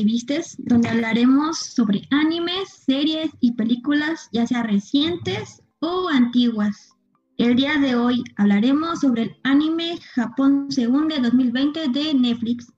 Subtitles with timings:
[0.00, 6.94] que vistes, donde hablaremos sobre animes, series y películas, ya sea recientes o antiguas.
[7.36, 12.72] El día de hoy hablaremos sobre el anime Japón se hunde 2020 de Netflix,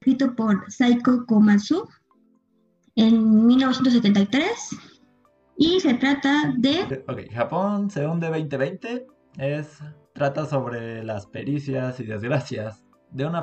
[0.00, 1.88] escrito por Saiko Komatsu
[2.96, 4.76] en 1973
[5.58, 7.04] y se trata de...
[7.08, 9.06] Ok, Japón se hunde 2020
[9.38, 9.78] es,
[10.12, 13.42] trata sobre las pericias y desgracias de una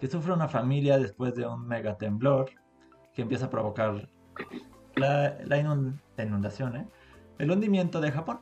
[0.00, 2.50] que sufre una familia después de un mega temblor
[3.14, 4.08] que empieza a provocar
[4.94, 6.88] la, la inundación, ¿eh?
[7.38, 8.40] el hundimiento de Japón.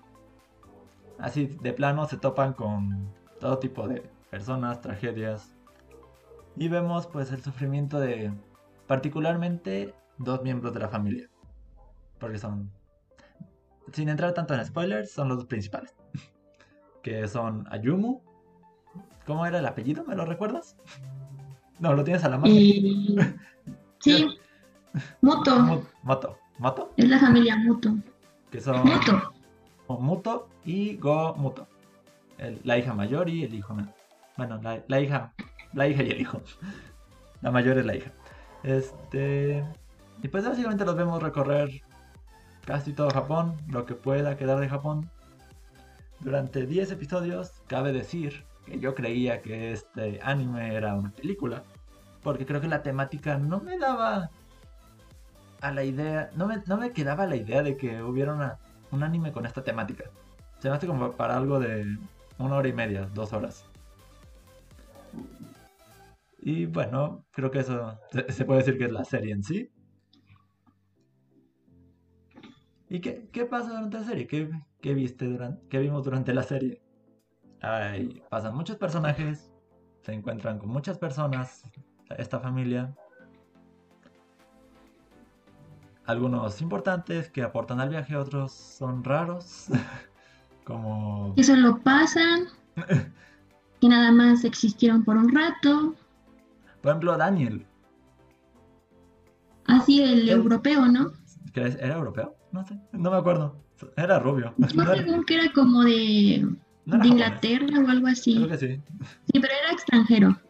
[1.18, 5.52] Así de plano se topan con todo tipo de personas, tragedias.
[6.56, 8.32] Y vemos pues el sufrimiento de
[8.86, 11.28] particularmente dos miembros de la familia.
[12.18, 12.70] Porque son,
[13.92, 15.96] sin entrar tanto en spoilers, son los dos principales.
[17.02, 18.20] que son Ayumu.
[19.26, 20.04] ¿Cómo era el apellido?
[20.04, 20.76] ¿Me lo recuerdas?
[21.78, 22.54] No, lo tienes a la mano.
[24.00, 24.38] sí.
[25.20, 25.84] Muto.
[26.02, 26.38] Moto.
[26.58, 26.92] ¿Moto?
[26.96, 27.95] Es la familia Muto.
[28.51, 28.87] Que son.
[28.87, 29.34] Muto.
[29.88, 31.68] Muto y Go Muto.
[32.64, 33.76] la hija mayor y el hijo.
[34.36, 35.32] Bueno, la, hija.
[35.73, 36.40] La hija y el hijo.
[37.42, 38.10] La mayor es la hija.
[38.62, 39.62] Este.
[40.23, 41.82] Y pues básicamente los vemos recorrer
[42.64, 45.10] casi todo Japón, lo que pueda quedar de Japón.
[46.20, 51.62] Durante 10 episodios, cabe decir que yo creía que este anime era una película,
[52.22, 54.30] porque creo que la temática no me daba
[55.60, 58.58] a la idea, no me, no me quedaba la idea de que hubiera una
[58.90, 60.04] un anime con esta temática.
[60.58, 61.98] Se me hace como para algo de
[62.38, 63.66] una hora y media, dos horas.
[66.38, 67.98] Y bueno, creo que eso
[68.28, 69.70] se puede decir que es la serie en sí.
[72.88, 74.26] ¿Y qué, qué pasa durante la serie?
[74.26, 74.48] ¿Qué,
[74.80, 76.80] qué viste durante, qué vimos durante la serie?
[77.60, 79.50] Ahí pasan muchos personajes,
[80.03, 81.62] se encuentran con muchas personas,
[82.16, 82.94] esta familia,
[86.06, 89.66] algunos importantes que aportan al viaje, otros son raros,
[90.65, 91.34] como...
[91.34, 92.47] Que solo pasan,
[93.80, 95.94] que nada más existieron por un rato.
[96.80, 97.66] Por ejemplo, Daniel.
[99.66, 101.12] Así, el europeo, ¿no?
[101.54, 102.36] ¿Era europeo?
[102.53, 103.56] No sé, no me acuerdo.
[103.97, 104.54] Era rubio.
[104.59, 106.47] Yo creo que era como de,
[106.86, 108.36] de Inglaterra o algo así.
[108.36, 108.80] Creo que sí.
[109.32, 110.41] Sí, pero era extranjero.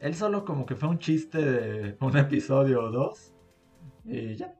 [0.00, 3.32] Él solo como que fue un chiste de un episodio o dos.
[4.04, 4.54] Y ya.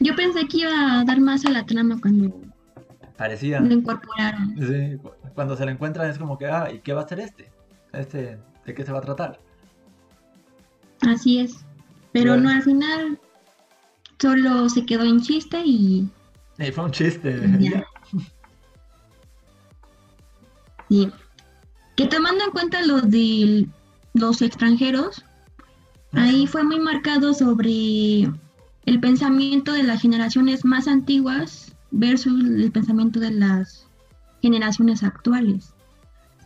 [0.00, 2.34] Yo pensé que iba a dar más a la trama cuando
[3.16, 3.60] Parecía.
[3.60, 4.56] lo incorporaron.
[4.58, 4.98] Sí,
[5.34, 7.50] cuando se le encuentran es como que, ah, ¿y qué va a ser este?
[7.92, 9.38] Este, ¿de qué se va a tratar?
[11.02, 11.64] Así es.
[12.12, 13.18] Pero no al final
[14.18, 16.08] solo se quedó en chiste y.
[16.58, 17.84] Sí, fue un chiste.
[20.92, 21.10] Sí.
[21.96, 23.68] Que tomando en cuenta los de
[24.14, 25.24] los extranjeros,
[26.12, 28.30] Ahí fue muy marcado sobre
[28.84, 33.88] el pensamiento de las generaciones más antiguas versus el pensamiento de las
[34.42, 35.74] generaciones actuales.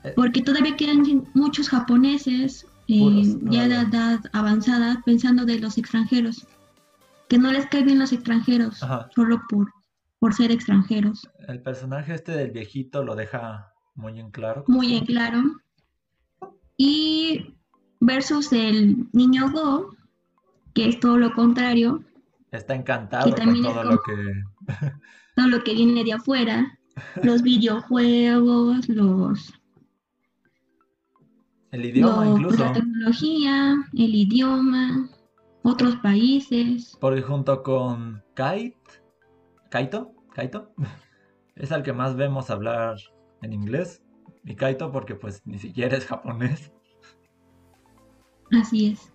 [0.05, 0.13] Eh.
[0.15, 6.47] Porque todavía quedan muchos japoneses eh, ya de edad avanzada pensando de los extranjeros,
[7.29, 8.79] que no les cae bien los extranjeros,
[9.15, 9.73] solo por,
[10.21, 11.29] por ser extranjeros.
[11.49, 14.65] El personaje este del viejito lo deja muy en claro.
[14.69, 15.43] Muy en claro.
[16.77, 17.55] Y
[18.01, 19.97] versus el niño Go,
[20.75, 22.05] que es todo lo contrario.
[22.53, 24.45] Está encantado con todo lo que...
[25.37, 26.79] todo lo que viene de afuera,
[27.23, 29.53] los videojuegos, los...
[31.73, 32.65] El idioma incluso.
[32.65, 35.11] La tecnología, el idioma,
[35.63, 36.97] otros países.
[37.01, 38.77] Porque junto con Kite,
[39.71, 40.73] Kaito, Kaito,
[41.57, 42.97] es al que más vemos hablar
[43.43, 44.03] en inglés.
[44.45, 46.73] Y Kaito porque pues ni siquiera es japonés.
[48.53, 49.13] Así es.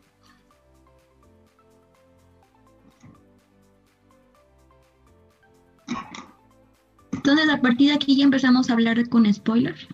[7.13, 9.87] Entonces, a partir de aquí ya empezamos a hablar con spoilers.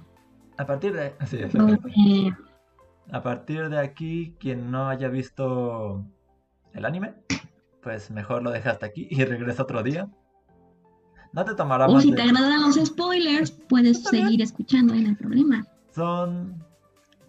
[0.57, 1.13] A partir de.
[1.27, 2.31] Sí,
[3.11, 6.05] A partir de aquí, quien no haya visto
[6.73, 7.15] el anime,
[7.83, 10.09] pues mejor lo deja hasta aquí y regresa otro día.
[11.33, 15.65] No te tomará O si te agradan los spoilers, puedes seguir escuchando, no hay problema.
[15.93, 16.63] Son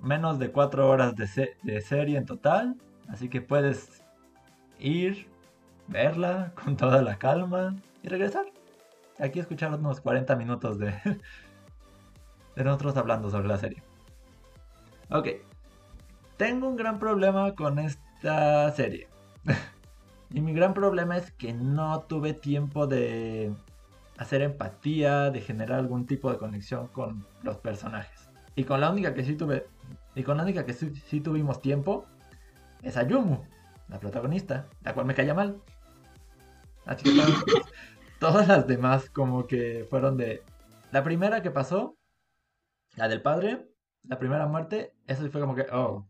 [0.01, 2.77] menos de cuatro horas de, serie en total.
[3.09, 4.03] Así que puedes
[4.79, 5.27] ir,
[5.89, 8.47] verla con toda la calma y regresar.
[9.19, 10.95] Aquí escuchar unos 40 minutos de,
[12.57, 13.83] de nosotros hablando sobre la serie.
[15.11, 15.29] Ok.
[16.37, 19.09] Tengo un gran problema con esta serie.
[20.31, 23.53] y mi gran problema es que no tuve tiempo de
[24.19, 28.29] hacer empatía, de generar algún tipo de conexión con los personajes.
[28.57, 29.67] Y con la única que sí tuve
[30.15, 32.05] y con la única que sí, tuvimos tiempo
[32.83, 33.45] es Ayumu,
[33.89, 35.63] la protagonista, la cual me caía mal.
[36.85, 37.05] Así
[38.19, 40.43] todas las demás como que fueron de...
[40.91, 41.97] La primera que pasó,
[42.97, 43.69] la del padre,
[44.03, 46.09] la primera muerte, eso sí fue como que, oh,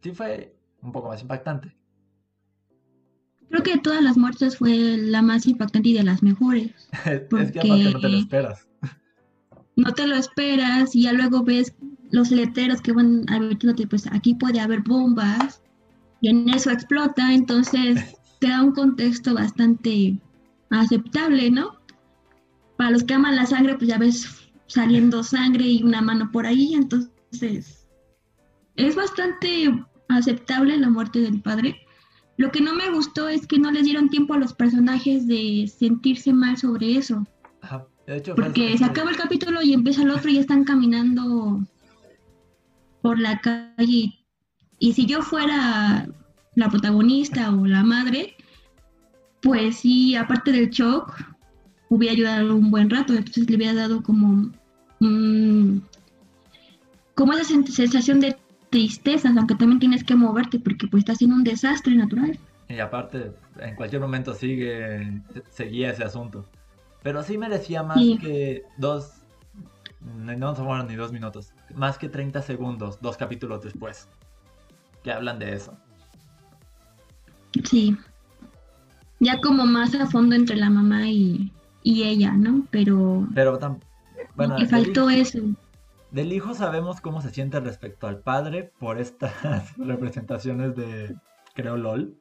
[0.00, 1.76] sí fue un poco más impactante.
[3.50, 6.70] Creo que de todas las muertes fue la más impactante y de las mejores.
[7.04, 8.66] es que aparte no te lo esperas.
[9.76, 11.74] No te lo esperas y ya luego ves
[12.10, 15.62] los letreros que van advirtiéndote, pues aquí puede haber bombas
[16.20, 20.18] y en eso explota, entonces te da un contexto bastante
[20.70, 21.78] aceptable, ¿no?
[22.76, 26.46] Para los que aman la sangre, pues ya ves saliendo sangre y una mano por
[26.46, 27.86] ahí, entonces
[28.76, 31.76] es bastante aceptable la muerte del padre.
[32.40, 35.70] Lo que no me gustó es que no les dieron tiempo a los personajes de
[35.70, 37.26] sentirse mal sobre eso.
[38.34, 41.60] porque se acaba el capítulo y empieza el otro y están caminando
[43.02, 44.14] por la calle.
[44.78, 46.08] Y si yo fuera
[46.54, 48.34] la protagonista o la madre,
[49.42, 51.12] pues sí, aparte del shock,
[51.90, 53.12] hubiera ayudado un buen rato.
[53.12, 54.50] Entonces le hubiera dado como,
[57.14, 58.34] como esa sensación de
[58.70, 62.38] tristeza, aunque también tienes que moverte porque pues está haciendo un desastre natural.
[62.68, 65.20] Y aparte, en cualquier momento sigue,
[65.50, 66.46] seguía ese asunto.
[67.02, 69.12] Pero sí merecía más que dos,
[70.00, 74.08] no fueron ni dos minutos, más que 30 segundos, dos capítulos después,
[75.02, 75.76] que hablan de eso.
[77.64, 77.96] Sí.
[79.18, 81.52] Ya como más a fondo entre la mamá y,
[81.84, 82.66] ella, ¿no?
[82.70, 83.26] Pero...
[83.34, 83.58] Pero
[84.36, 85.40] bueno, que faltó eso.
[86.12, 89.32] Del hijo sabemos cómo se siente respecto al padre por estas
[89.76, 91.16] representaciones de,
[91.54, 92.16] creo, LOL.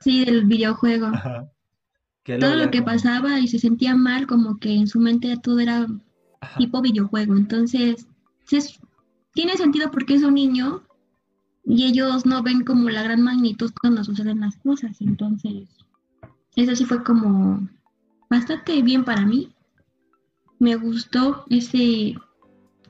[0.00, 1.10] Sí, del videojuego.
[2.24, 5.86] Todo lo que pasaba y se sentía mal, como que en su mente todo era
[6.56, 7.36] tipo videojuego.
[7.36, 8.06] Entonces,
[9.32, 10.82] tiene sentido porque es un niño
[11.64, 15.00] y ellos no ven como la gran magnitud cuando suceden las cosas.
[15.00, 15.68] Entonces,
[16.54, 17.68] eso sí fue como
[18.30, 19.52] bastante bien para mí.
[20.58, 22.14] Me gustó ese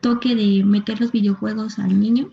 [0.03, 2.29] toque de meter los videojuegos al niño.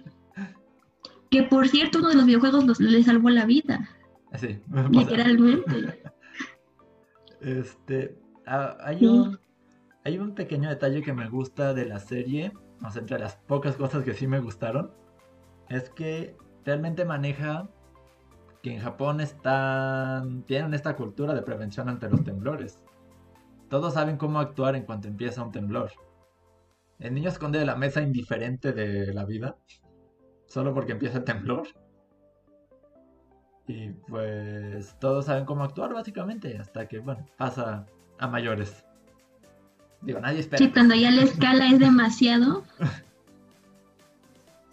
[1.32, 3.88] Que por cierto, uno de los videojuegos le salvó la vida.
[4.36, 4.60] Sí,
[4.92, 6.04] literalmente.
[7.40, 9.40] Este, ah, hay, un,
[10.04, 12.52] hay un pequeño detalle que me gusta de la serie,
[12.84, 14.92] o sea, entre las pocas cosas que sí me gustaron,
[15.70, 17.70] es que realmente maneja
[18.62, 22.82] que en Japón están, tienen esta cultura de prevención ante los temblores.
[23.70, 25.92] Todos saben cómo actuar en cuanto empieza un temblor.
[27.00, 29.56] El niño esconde de la mesa indiferente de la vida,
[30.48, 31.68] solo porque empieza el temblor.
[33.68, 37.86] Y pues todos saben cómo actuar básicamente, hasta que, bueno, pasa
[38.18, 38.84] a mayores.
[40.02, 40.58] Digo, nadie espera.
[40.58, 42.64] Sí, cuando ya la escala es demasiado.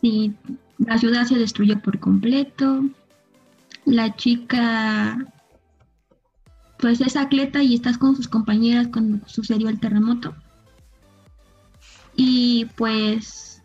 [0.02, 0.36] Sí,
[0.78, 2.82] la ciudad se destruyó por completo.
[3.86, 5.26] La chica,
[6.78, 10.34] pues es atleta y estás con sus compañeras cuando sucedió el terremoto.
[12.16, 13.62] Y pues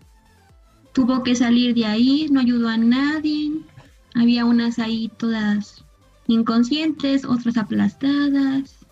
[0.94, 3.52] tuvo que salir de ahí, no ayudó a nadie.
[4.14, 5.86] Había unas ahí todas
[6.28, 8.86] inconscientes, otras aplastadas.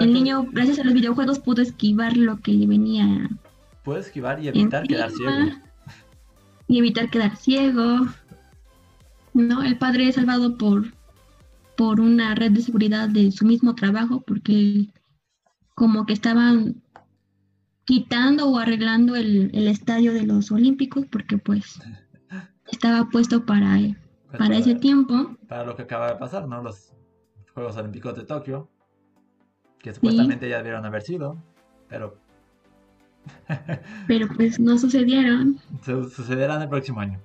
[0.00, 3.28] El niño, gracias a los videojuegos, pudo esquivar lo que le venía.
[3.84, 5.56] Puede esquivar y evitar quedar ciego.
[6.66, 8.06] Y evitar quedar ciego.
[9.34, 10.94] No, el padre es salvado por,
[11.76, 14.88] por una red de seguridad de su mismo trabajo, porque
[15.74, 16.82] como que estaban
[17.90, 21.80] quitando o arreglando el, el estadio de los Olímpicos, porque pues
[22.70, 23.78] estaba puesto para,
[24.28, 25.36] pues para, ese tiempo.
[25.48, 26.62] Para lo que acaba de pasar, ¿no?
[26.62, 26.92] Los
[27.52, 28.70] Juegos Olímpicos de Tokio,
[29.80, 31.42] que supuestamente ya debieron haber sido,
[31.88, 32.16] pero...
[34.06, 35.58] pero pues no sucedieron.
[35.82, 37.18] sucederán el próximo año.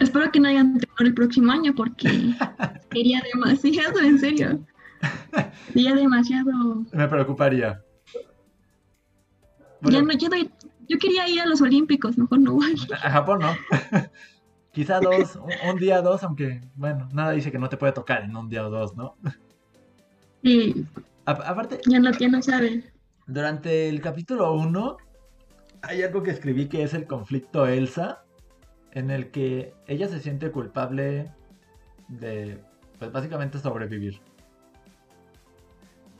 [0.00, 2.08] Espero que no hayan temor el próximo año porque
[2.92, 4.64] sería demasiado, en serio.
[5.72, 6.86] Sería demasiado.
[6.92, 7.84] Me preocuparía.
[9.82, 10.28] Ya no, yo,
[10.88, 12.74] yo quería ir a los Olímpicos, mejor no voy.
[13.02, 13.54] A Japón no.
[14.72, 18.22] Quizá dos, un, día o dos, aunque, bueno, nada dice que no te puede tocar
[18.22, 19.16] en un día o dos, ¿no?
[20.44, 20.86] Sí.
[21.24, 21.80] aparte.
[21.86, 22.84] Ya no, ya no sabe.
[23.26, 24.96] Durante el capítulo 1
[25.82, 28.22] hay algo que escribí que es el conflicto Elsa,
[28.92, 31.32] en el que ella se siente culpable
[32.08, 32.58] de,
[32.98, 34.20] pues básicamente sobrevivir.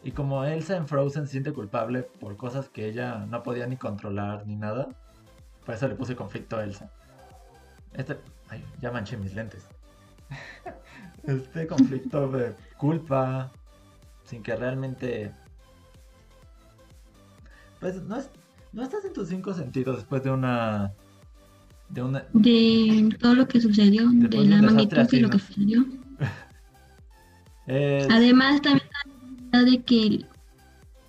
[0.04, 3.76] Y como Elsa en Frozen se siente culpable por cosas que ella no podía ni
[3.76, 4.88] controlar ni nada,
[5.64, 6.90] por eso le puse conflicto a Elsa.
[7.94, 8.16] Este.
[8.48, 9.66] Ay, ya manché mis lentes.
[11.24, 13.50] Este conflicto de culpa,
[14.24, 15.30] sin que realmente.
[17.80, 18.30] Pues no, es,
[18.72, 20.94] no estás en tus cinco sentidos después de una.
[21.90, 22.24] De, una...
[22.32, 25.84] de todo lo que sucedió, de la magnitud de lo que sucedió.
[28.10, 28.87] Además, también
[29.52, 30.24] de que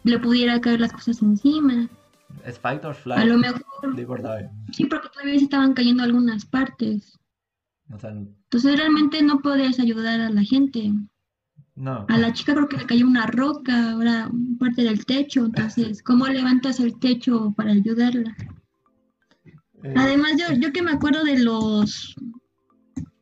[0.03, 1.89] le pudiera caer las cosas encima.
[2.45, 3.21] Es fight or flight.
[3.21, 3.63] A lo mejor.
[4.71, 7.19] Sí, porque todavía se estaban cayendo algunas partes.
[7.89, 10.91] Entonces realmente no puedes ayudar a la gente.
[11.75, 12.05] No.
[12.09, 14.29] A la chica creo que le cayó una roca, ahora
[14.59, 15.45] parte del techo.
[15.45, 18.35] Entonces, ¿cómo levantas el techo para ayudarla?
[19.83, 22.15] Eh, Además, yo, yo que me acuerdo de los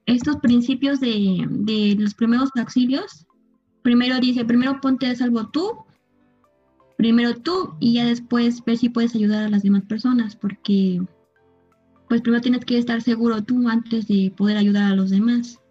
[0.06, 3.27] estos principios de, de los primeros auxilios,
[3.88, 5.86] primero dice, primero ponte a salvo tú,
[6.98, 11.02] primero tú y ya después ver si puedes ayudar a las demás personas, porque
[12.10, 15.62] pues primero tienes que estar seguro tú antes de poder ayudar a los demás.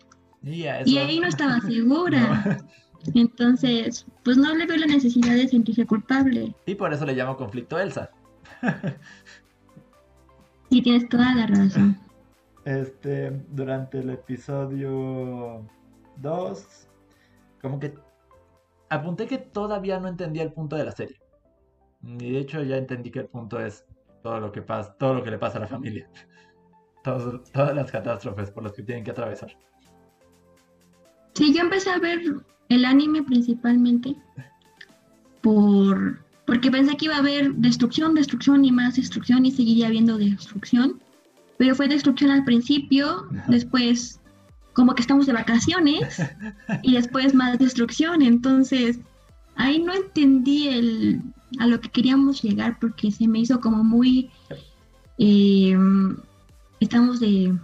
[0.42, 2.58] Y ahí no estaba segura.
[3.12, 6.54] Entonces, pues no le veo la necesidad de sentirse culpable.
[6.64, 8.10] Y por eso le llamo conflicto Elsa.
[10.70, 11.98] sí, tienes toda la razón.
[12.64, 15.68] Este, durante el episodio
[16.16, 16.88] 2,
[17.60, 18.05] como que
[18.88, 21.20] apunté que todavía no entendía el punto de la serie.
[22.02, 23.84] Y de hecho ya entendí que el punto es
[24.22, 26.08] todo lo que pasa, todo lo que le pasa a la familia.
[27.02, 29.56] todas las catástrofes por las que tienen que atravesar.
[31.34, 32.20] Sí, yo empecé a ver
[32.68, 34.16] el anime principalmente
[35.42, 40.16] por porque pensé que iba a haber destrucción, destrucción y más destrucción y seguiría habiendo
[40.16, 41.00] destrucción.
[41.58, 44.20] Pero fue destrucción al principio, después
[44.76, 46.22] como que estamos de vacaciones
[46.82, 48.20] y después más destrucción.
[48.20, 48.98] Entonces,
[49.56, 51.22] ahí no entendí el,
[51.58, 54.30] a lo que queríamos llegar porque se me hizo como muy...
[55.16, 55.74] Eh,
[56.78, 57.58] estamos de...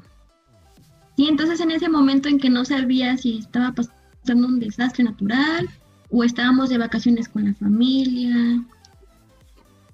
[1.19, 5.69] Sí, entonces en ese momento en que no sabía si estaba pasando un desastre natural
[6.09, 8.65] o estábamos de vacaciones con la familia.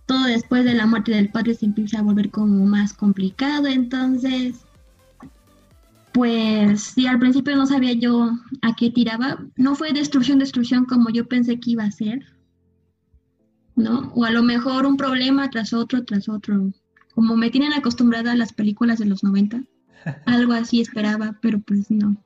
[0.06, 4.67] Todo después de la muerte del padre se empieza a volver como más complicado, entonces
[6.12, 8.30] pues sí, al principio no sabía yo
[8.62, 9.38] a qué tiraba.
[9.56, 12.20] No fue destrucción, destrucción como yo pensé que iba a ser,
[13.76, 14.12] ¿no?
[14.14, 16.72] O a lo mejor un problema tras otro, tras otro.
[17.14, 19.62] Como me tienen acostumbrada a las películas de los 90.
[20.26, 22.16] Algo así esperaba, pero pues no.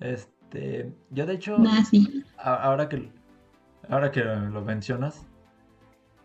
[0.00, 2.24] Este, yo de hecho, Nada, sí.
[2.38, 3.10] ahora que
[3.88, 5.26] ahora que lo mencionas,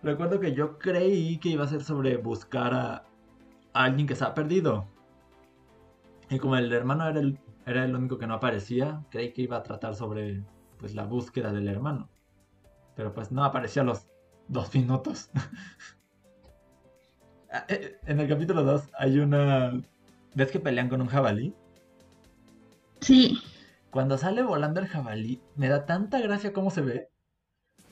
[0.01, 3.05] recuerdo que yo creí que iba a ser sobre buscar a
[3.73, 4.87] alguien que se ha perdido.
[6.33, 7.37] Y como el hermano era el,
[7.67, 10.43] era el único que no aparecía, creí que iba a tratar sobre
[10.79, 12.09] pues la búsqueda del hermano.
[12.95, 14.07] Pero pues no aparecía a los
[14.47, 15.29] dos minutos.
[17.55, 19.79] Ah, eh, en el capítulo 2 hay una...
[20.33, 21.53] ¿Ves que pelean con un jabalí?
[22.99, 23.37] Sí.
[23.91, 27.09] Cuando sale volando el jabalí, me da tanta gracia cómo se ve.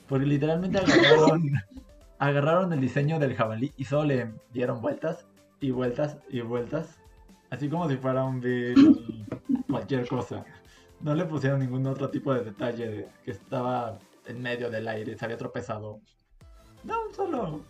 [0.08, 1.44] Porque literalmente agarraron,
[2.18, 5.28] agarraron el diseño del jabalí y solo le dieron vueltas
[5.60, 6.98] y vueltas y vueltas
[7.52, 9.26] Así como si fuera un bill,
[9.68, 10.42] cualquier cosa.
[11.02, 15.18] No le pusieron ningún otro tipo de detalle de que estaba en medio del aire,
[15.18, 16.00] se había tropezado.
[16.82, 17.60] No, solo,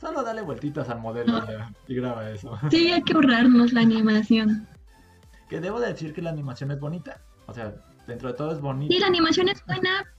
[0.00, 1.44] solo dale vueltitas al modelo
[1.86, 2.58] y graba eso.
[2.72, 4.66] Sí, hay que ahorrarnos la animación.
[5.48, 7.20] Que debo decir que la animación es bonita.
[7.46, 7.72] O sea,
[8.08, 8.92] dentro de todo es bonita.
[8.92, 10.12] Sí, la animación es buena,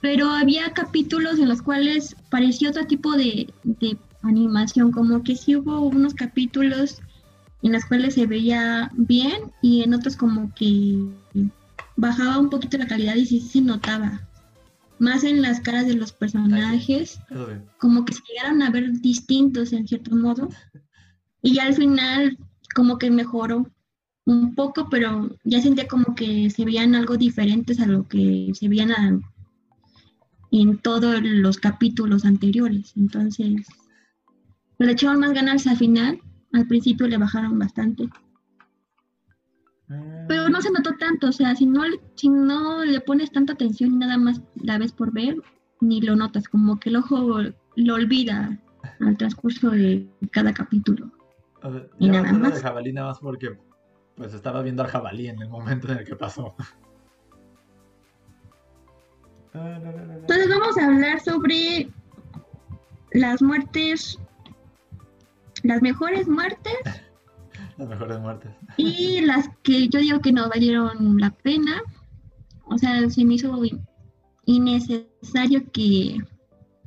[0.00, 5.54] pero había capítulos en los cuales parecía otro tipo de, de animación, como que sí
[5.54, 7.00] hubo unos capítulos
[7.62, 10.98] en las cuales se veía bien y en otros como que
[11.96, 14.20] bajaba un poquito la calidad y sí se notaba.
[14.98, 17.20] Más en las caras de los personajes,
[17.78, 20.48] como que se llegaron a ver distintos en cierto modo.
[21.42, 22.38] Y al final
[22.74, 23.68] como que mejoró
[24.24, 28.68] un poco, pero ya sentía como que se veían algo diferentes a lo que se
[28.68, 29.22] veían
[30.52, 32.92] en todos los capítulos anteriores.
[32.96, 33.66] Entonces,
[34.78, 36.20] le echaron más ganas al final
[36.52, 38.08] al principio le bajaron bastante.
[40.28, 41.82] Pero no se notó tanto, o sea, si no,
[42.14, 45.36] si no le pones tanta atención y nada más la ves por ver,
[45.80, 47.40] ni lo notas, como que el ojo
[47.76, 48.58] lo olvida
[49.00, 51.10] al transcurso de cada capítulo.
[51.98, 52.54] y nada más.
[52.54, 53.58] de jabalí nada más porque
[54.16, 56.54] pues estaba viendo al jabalí en el momento en el que pasó.
[59.54, 61.90] Entonces vamos a hablar sobre
[63.12, 64.18] las muertes
[65.62, 66.78] las mejores muertes.
[67.76, 68.50] las mejores muertes.
[68.76, 71.82] Y las que yo digo que no valieron la pena.
[72.64, 73.60] O sea, se me hizo
[74.44, 76.18] innecesario que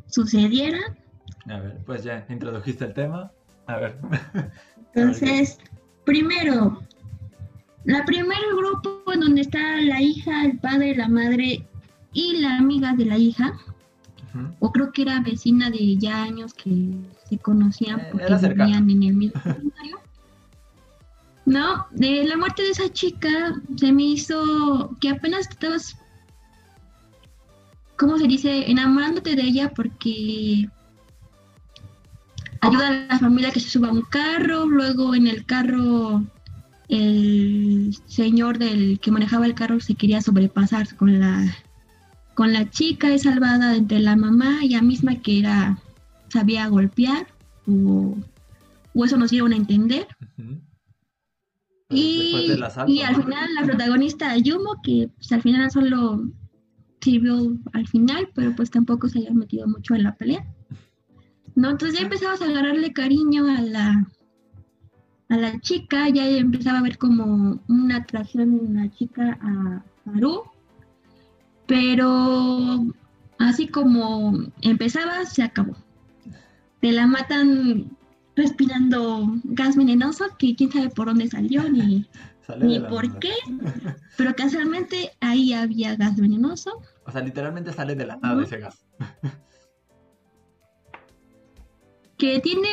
[0.08, 0.79] sucediera.
[1.48, 3.32] A ver, pues ya introdujiste el tema.
[3.67, 4.00] A ver.
[4.94, 5.60] Entonces,
[6.05, 6.82] primero,
[7.84, 11.67] la primer grupo en donde está la hija, el padre, la madre
[12.13, 13.53] y la amiga de la hija,
[14.60, 16.92] o creo que era vecina de ya años que
[17.30, 19.42] se conocían eh, porque vivían en el mismo
[21.46, 23.30] No, de la muerte de esa chica
[23.75, 25.96] se me hizo que apenas estabas,
[27.98, 28.70] ¿cómo se dice?
[28.70, 30.68] Enamorándote de ella porque
[32.62, 36.24] ayuda a la familia que se suba a un carro, luego en el carro
[36.88, 41.56] el señor del que manejaba el carro se quería sobrepasar con la
[42.36, 45.80] con la chica es salvada entre la mamá y ella misma que era
[46.27, 47.27] sabía golpear
[47.65, 48.18] o,
[49.04, 50.08] eso nos dieron a entender.
[51.89, 52.46] Y,
[52.88, 56.30] y, al final la protagonista Yumo que pues, al final solo
[57.00, 60.46] sirvió al final pero pues tampoco se había metido mucho en la pelea.
[61.56, 64.08] No entonces ya empezabas a agarrarle cariño a la
[65.30, 70.44] a la chica, ya empezaba a ver como una atracción en la chica a Haru,
[71.67, 72.86] pero
[73.39, 75.75] así como empezaba, se acabó.
[76.81, 77.98] Te la matan
[78.36, 82.05] respirando gas venenoso que quién sabe por dónde salió ni,
[82.62, 83.34] ni por qué,
[84.17, 86.81] pero casualmente ahí había gas venenoso.
[87.05, 88.86] O sea, literalmente sale de la nada ese gas.
[92.17, 92.69] que tiene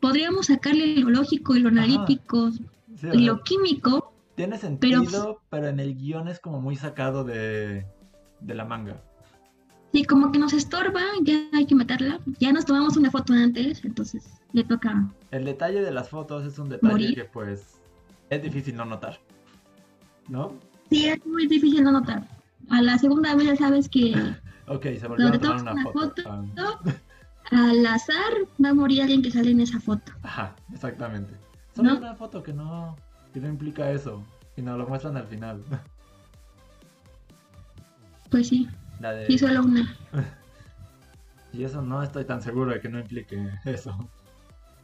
[0.00, 2.50] podríamos sacarle lo lógico y lo analítico
[3.12, 4.11] y lo químico.
[4.34, 5.68] Tiene sentido, pero...
[5.68, 7.86] en el guion es como muy sacado de,
[8.46, 9.02] la manga.
[9.92, 12.18] Sí, como que nos estorba, ya hay que matarla.
[12.40, 15.06] Ya nos tomamos una foto antes, entonces le toca.
[15.30, 17.78] El detalle de las fotos es un detalle que pues
[18.30, 19.20] es difícil no notar.
[20.28, 20.54] ¿No?
[20.90, 22.26] Sí, es muy difícil no notar.
[22.70, 24.14] A la segunda vez ya sabes que.
[24.66, 26.22] ok, se volvió a tomar una, foto.
[26.26, 26.78] Ah.
[27.50, 28.32] al azar
[28.64, 30.12] va a morir alguien que sale en esa foto.
[30.22, 31.34] Ajá, exactamente.
[31.74, 32.96] Solo una foto que no,
[33.32, 34.24] que no implica eso.
[34.56, 35.62] Y nos lo muestran al final.
[38.30, 38.66] Pues sí.
[38.98, 39.26] La de...
[39.26, 39.94] Sí, solo una.
[41.52, 43.94] y eso no estoy tan seguro de que no implique eso.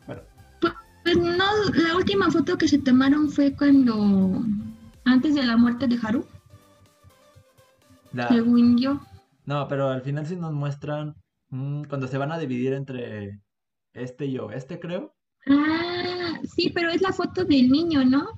[0.07, 0.23] Pero...
[0.61, 4.43] Pues, pues, no, la última foto que se tomaron fue cuando.
[5.07, 6.27] antes de la muerte de Haru.
[8.29, 9.01] Según yo.
[9.47, 11.15] No, pero al final sí nos muestran
[11.51, 13.41] Mm, cuando se van a dividir entre
[13.95, 15.15] este y yo, este creo.
[15.47, 15.88] Ah,
[16.45, 18.29] sí, pero es la foto del niño, ¿no?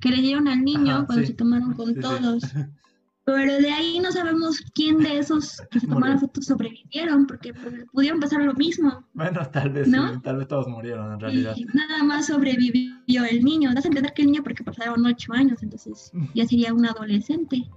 [0.00, 2.42] Que le dieron al niño cuando se tomaron con todos.
[3.26, 7.52] Pero de ahí no sabemos quién de esos que se tomaron fotos sobrevivieron, porque
[7.92, 9.04] pudieron pasar lo mismo.
[9.14, 10.22] Bueno, tal vez ¿no?
[10.22, 11.56] tal vez todos murieron en realidad.
[11.74, 13.74] nada más sobrevivió el niño.
[13.74, 17.68] Das a entender que el niño porque pasaron ocho años, entonces ya sería un adolescente.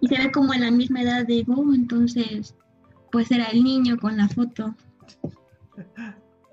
[0.00, 2.54] Y se ve como en la misma edad de Go, entonces
[3.10, 4.72] pues era el niño con la foto.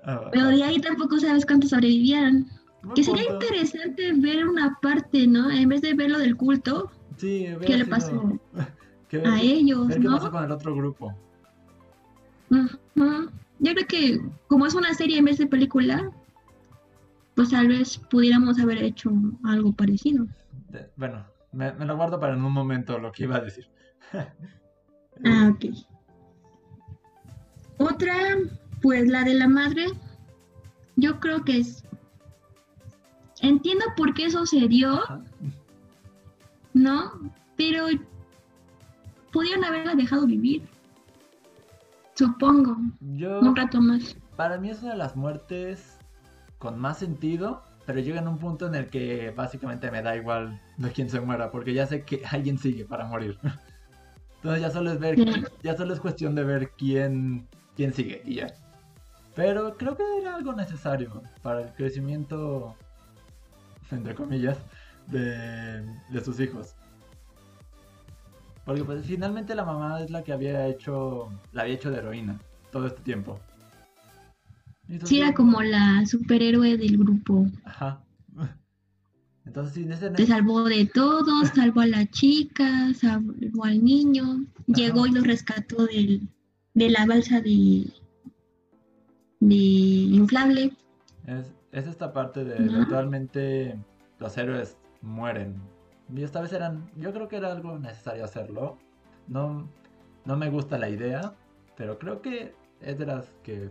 [0.02, 2.48] Ah, Pero de ahí tampoco sabes cuántos sobrevivieron.
[2.94, 5.50] Que sería interesante ver una parte, ¿no?
[5.50, 6.90] En vez de ver lo del culto.
[7.16, 8.38] Sí, ¿Qué le pasó
[9.24, 11.14] a ellos, ¿Qué pasó con el otro grupo?
[12.50, 16.10] Yo creo que como es una serie en vez de película,
[17.34, 19.12] pues tal vez pudiéramos haber hecho
[19.44, 20.26] algo parecido.
[20.96, 23.66] bueno, me, me, lo guardo para en un momento lo que iba a decir.
[25.24, 25.66] ah, ok.
[27.78, 28.14] Otra,
[28.82, 29.86] pues la de la madre,
[30.96, 31.84] yo creo que es...
[33.42, 35.00] Entiendo por qué sucedió,
[36.74, 37.12] ¿no?
[37.56, 37.86] Pero
[39.32, 40.62] pudieron haberla dejado vivir.
[42.14, 42.76] Supongo.
[43.16, 44.16] Yo, un rato más.
[44.36, 45.98] Para mí es una de las muertes
[46.58, 50.60] con más sentido, pero llega en un punto en el que básicamente me da igual
[50.76, 53.38] de quién se muera, porque ya sé que alguien sigue para morir.
[54.36, 55.16] Entonces ya solo es ver,
[55.62, 58.48] ya solo es cuestión de ver quién quién sigue y ya.
[59.34, 62.76] Pero creo que era algo necesario para el crecimiento,
[63.96, 64.58] entre comillas,
[65.08, 65.84] de,
[66.24, 66.74] sus hijos.
[68.64, 72.38] Porque pues finalmente la mamá es la que había hecho, la había hecho de heroína
[72.70, 73.40] todo este tiempo.
[75.04, 77.46] sí, era como la superhéroe del grupo.
[77.64, 78.04] Ajá.
[79.44, 85.12] Entonces, sí, Te salvó de todo, salvó a la chica, salvó al niño, llegó y
[85.12, 86.28] lo rescató del,
[86.74, 87.90] de la balsa de,
[89.40, 90.72] de inflable.
[91.26, 93.78] Es, esta parte de eventualmente
[94.18, 95.60] los héroes mueren.
[96.14, 98.78] Y esta vez eran, yo creo que era algo necesario hacerlo.
[99.28, 99.68] No,
[100.24, 101.34] no me gusta la idea,
[101.76, 103.70] pero creo que es de las que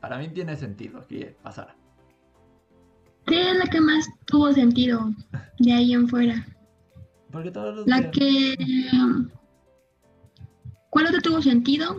[0.00, 1.74] para mí tiene sentido que pasara.
[3.28, 5.10] Sí, es la que más tuvo sentido
[5.60, 6.46] de ahí en fuera.
[7.30, 8.56] Porque todos los La que...
[10.90, 11.96] ¿Cuál otro tuvo sentido?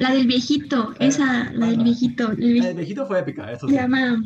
[0.00, 2.28] La del viejito, esa, la del viejito.
[2.36, 4.24] La del viejito fue épica, eso Se llama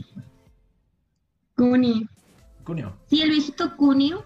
[1.56, 2.08] Cunio.
[2.64, 2.96] Cunio.
[3.06, 4.24] Sí, el viejito Cunio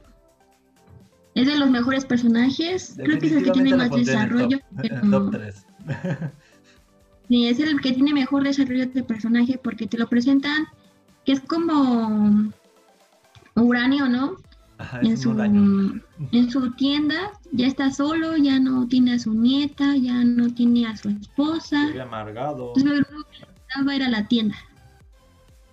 [1.35, 2.97] es de los mejores personajes.
[3.03, 4.59] Creo que es el que tiene más desarrollo.
[7.29, 10.67] sí, es el que tiene mejor desarrollo de personaje porque te lo presentan
[11.25, 12.53] que es como
[13.55, 14.37] uranio, ¿no?
[14.83, 15.31] Ajá, En su,
[16.33, 20.89] en su tienda ya está solo, ya no tiene a su nieta, ya no tiene
[20.89, 21.87] a su esposa.
[21.87, 22.73] Vive amargado.
[22.75, 24.57] Entonces lo único que necesitaba era la tienda.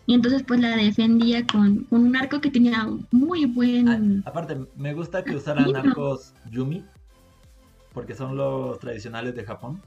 [0.05, 3.89] Y entonces pues la defendía con, con un arco que tenía muy buen...
[3.89, 5.79] Ah, aparte, me gusta que usaran Sí, ¿no?
[5.79, 6.85] arcos Yumi,
[7.93, 9.81] porque son los tradicionales de Japón.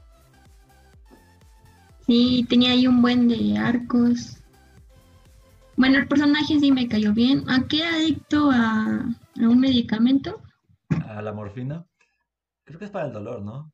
[2.05, 4.37] Sí, tenía ahí un buen de arcos.
[5.77, 7.43] Bueno, el personaje sí me cayó bien.
[7.47, 10.41] Aunque era adicto a, a un medicamento.
[11.15, 11.85] A la morfina.
[12.65, 13.71] Creo que es para el dolor, ¿no?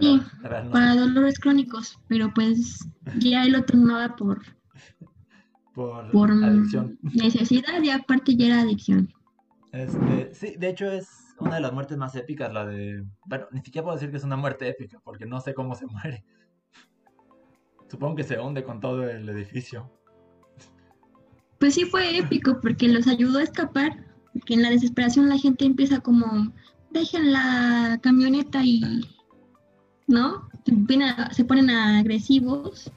[0.00, 0.98] Sí, verdad no para sé.
[0.98, 1.98] dolores crónicos.
[2.08, 2.78] Pero pues
[3.20, 4.42] ya él lo tomaba por,
[5.74, 6.98] Por por adicción.
[7.02, 9.12] necesidad y aparte ya era adicción.
[9.72, 13.04] Este, sí, de hecho es una de las muertes más épicas, la de...
[13.24, 15.86] Bueno, ni siquiera puedo decir que es una muerte épica, porque no sé cómo se
[15.88, 16.24] muere.
[17.92, 19.90] Supongo que se hunde con todo el edificio.
[21.58, 24.06] Pues sí fue épico porque los ayudó a escapar.
[24.32, 26.54] Porque en la desesperación la gente empieza como,
[26.90, 28.80] dejen la camioneta y,
[30.06, 30.48] ¿no?
[30.64, 32.90] Se ponen, a- se ponen agresivos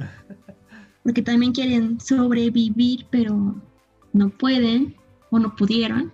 [1.03, 3.61] porque también quieren sobrevivir, pero
[4.13, 4.95] no pueden
[5.29, 6.13] o no pudieron.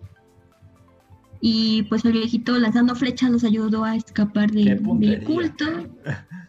[1.39, 5.65] Y pues el viejito lanzando flechas los ayudó a escapar de- del culto.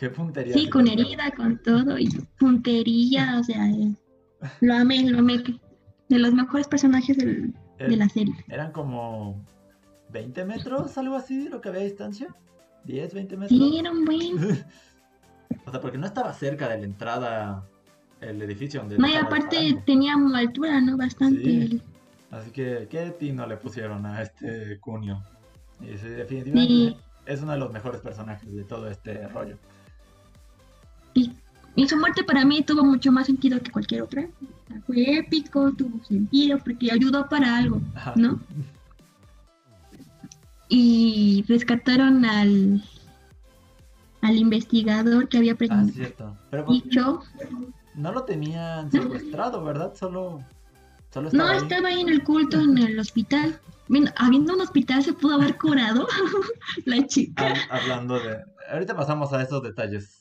[0.00, 0.54] Qué puntería.
[0.54, 2.08] Sí, con herida, con todo, y
[2.38, 3.92] puntería, o sea, eh,
[4.62, 5.42] lo amé, lo amé.
[6.08, 8.34] De los mejores personajes del- Eh, de la serie.
[8.48, 9.44] Eran como
[10.10, 12.34] 20 metros, algo así, lo que había a distancia.
[12.84, 13.58] 10, 20 metros.
[13.58, 14.18] Sí, era un buen.
[15.66, 17.66] O sea, porque no estaba cerca de la entrada
[18.20, 19.84] el edificio donde No, y aparte disparando.
[19.84, 20.96] tenía altura, ¿no?
[20.96, 21.42] Bastante.
[21.42, 21.82] Sí.
[22.30, 25.22] Así que, ¿qué tino le pusieron a este Cunio?
[25.80, 26.96] Y sí, definitivamente Sí.
[27.26, 29.58] es uno de los mejores personajes de todo este rollo.
[31.14, 31.32] Y,
[31.76, 34.26] y su muerte para mí tuvo mucho más sentido que cualquier otra.
[34.86, 38.12] Fue épico, tuvo sentido, porque ayudó para algo, Ajá.
[38.16, 38.40] ¿no?
[40.68, 42.82] Y rescataron al,
[44.22, 46.36] al investigador que había Ah, pre- cierto.
[46.50, 47.22] Pero pues, dicho.
[47.94, 49.94] no lo tenían secuestrado, ¿verdad?
[49.94, 50.44] Solo,
[51.12, 51.58] solo No, estaba ahí.
[51.62, 53.58] estaba ahí en el culto, en el hospital.
[53.88, 56.06] Bueno, habiendo un hospital se pudo haber curado
[56.84, 57.52] la chica.
[57.52, 58.38] Hab- hablando de...
[58.72, 60.19] Ahorita pasamos a esos detalles.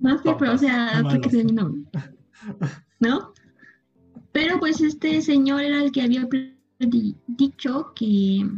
[0.00, 1.32] No sé, pero o sea, porque malos.
[1.32, 1.74] se vino.
[3.00, 3.32] ¿No?
[4.32, 6.26] Pero pues este señor era el que había
[7.26, 8.48] dicho que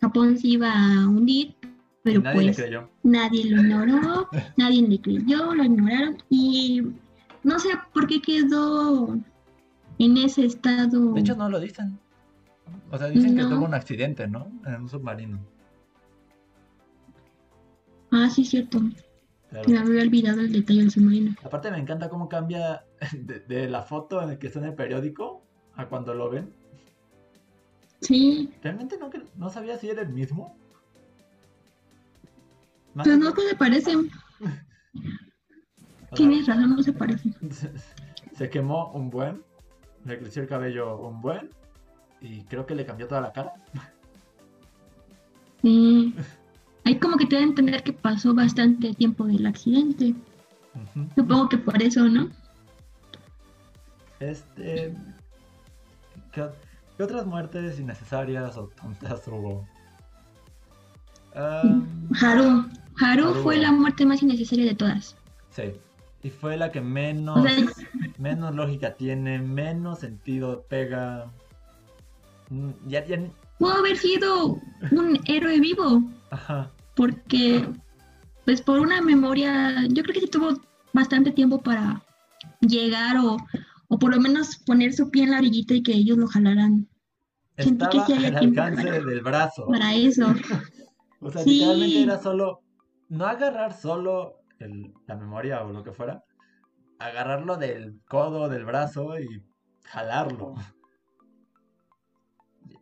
[0.00, 1.68] Japón se iba a hundir, Y
[2.02, 2.90] pero nadie le pues creyó.
[3.02, 6.82] nadie lo ignoró, nadie le creyó, lo ignoraron y
[7.44, 9.16] no sé por qué quedó
[9.98, 11.12] en ese estado.
[11.14, 11.98] De hecho, no lo dicen.
[12.90, 14.50] O sea, dicen que tuvo un accidente, ¿no?
[14.66, 15.38] En un submarino.
[18.10, 18.80] Ah, sí, cierto.
[19.52, 19.68] Claro.
[19.68, 21.34] Me había olvidado el detalle del submarino.
[21.44, 24.74] Aparte me encanta cómo cambia de, de la foto en el que está en el
[24.74, 25.42] periódico
[25.74, 26.52] a cuando lo ven.
[28.00, 30.56] Sí, Realmente no, no sabía si era el mismo.
[32.94, 34.10] Más pues que- no se parecen.
[36.14, 37.34] Tienes razón, no se parecen.
[37.52, 37.70] se,
[38.36, 39.42] se quemó un buen,
[40.04, 41.50] le creció el cabello un buen
[42.20, 43.52] y creo que le cambió toda la cara.
[45.62, 46.14] Sí.
[46.92, 50.14] Ahí como que te da a entender que pasó bastante tiempo del accidente.
[51.14, 52.28] Supongo que por eso, ¿no?
[54.20, 54.94] Este.
[56.32, 56.44] ¿Qué,
[56.98, 59.66] qué otras muertes innecesarias o tontas hubo?
[61.34, 62.66] Am, Haru.
[63.00, 63.34] Haru Haru.
[63.42, 65.16] fue la muerte más innecesaria de todas.
[65.50, 65.72] sí.
[66.24, 67.56] Y fue la que menos, O sea,
[68.18, 71.26] menos lógica tiene, menos sentido pega.
[72.50, 73.18] Mm, Ya, ya,
[73.58, 74.58] pudo haber sido
[74.92, 76.70] un héroe vivo, ajá.
[76.96, 77.66] Porque
[78.44, 80.60] pues por una memoria, yo creo que sí tuvo
[80.92, 82.02] bastante tiempo para
[82.60, 83.36] llegar o,
[83.88, 86.88] o por lo menos poner su pie en la orillita y que ellos lo jalaran
[87.58, 89.66] Sentí que Estaba sí había al alcance para- del brazo.
[89.68, 90.26] para eso.
[91.24, 91.50] O sea, Sí.
[91.50, 92.62] literalmente era solo,
[93.08, 96.24] no agarrar solo el- la memoria o lo que fuera,
[96.98, 99.44] agarrarlo del codo, del brazo y
[99.84, 100.54] jalarlo.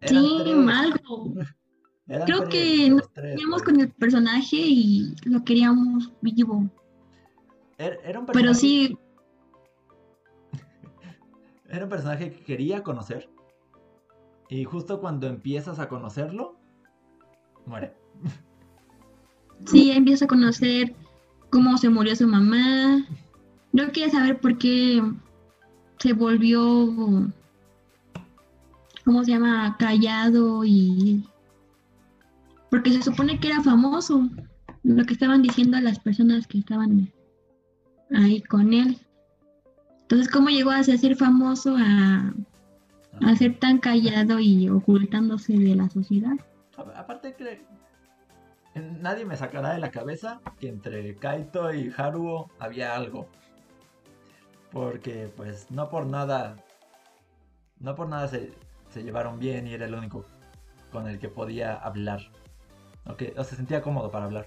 [0.01, 1.35] Eran Sí, tres, algo.
[2.11, 6.69] eran Creo que nos Teníamos con el personaje y lo queríamos vivo.
[7.79, 8.99] Era, era un Pero personaje, sí,
[11.69, 13.31] era un personaje que quería conocer.
[14.49, 16.57] Y justo cuando empiezas a conocerlo,
[17.65, 17.95] muere.
[19.67, 20.93] sí, empieza a conocer
[21.51, 23.07] cómo se murió su mamá.
[23.73, 25.01] Yo quería saber por qué
[26.01, 26.61] se volvió,
[29.05, 29.77] ¿cómo se llama?
[29.79, 31.25] Callado y...
[32.71, 34.29] Porque se supone que era famoso,
[34.83, 37.13] lo que estaban diciendo las personas que estaban
[38.15, 38.99] ahí con él.
[40.03, 42.33] Entonces, ¿cómo llegó a ser famoso a,
[43.21, 46.35] a ser tan callado y ocultándose de la sociedad?
[46.97, 47.65] Aparte que
[48.75, 53.29] nadie me sacará de la cabeza que entre Kaito y Haruo había algo.
[54.73, 56.57] Porque pues no por nada,
[57.81, 58.53] no por nada se,
[58.89, 60.25] se llevaron bien y era el único
[60.93, 62.21] con el que podía hablar.
[63.07, 64.47] O, que, o se sentía cómodo para hablar.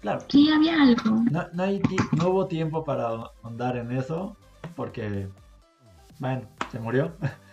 [0.00, 1.10] Claro, Sí, había algo.
[1.30, 1.82] no, no, hay
[2.16, 3.08] no hubo tiempo para
[3.42, 4.36] ahondar en eso
[4.76, 5.28] porque,
[6.20, 7.12] bueno, se murió.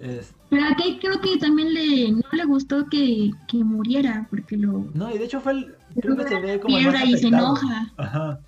[0.00, 4.56] Es- Pero a Kate creo que también le, no le gustó que, que muriera, porque
[4.56, 7.10] lo no, y de hecho fue el, creo que se ve como el más pierde
[7.12, 7.92] y se enoja.
[7.96, 8.40] Ajá,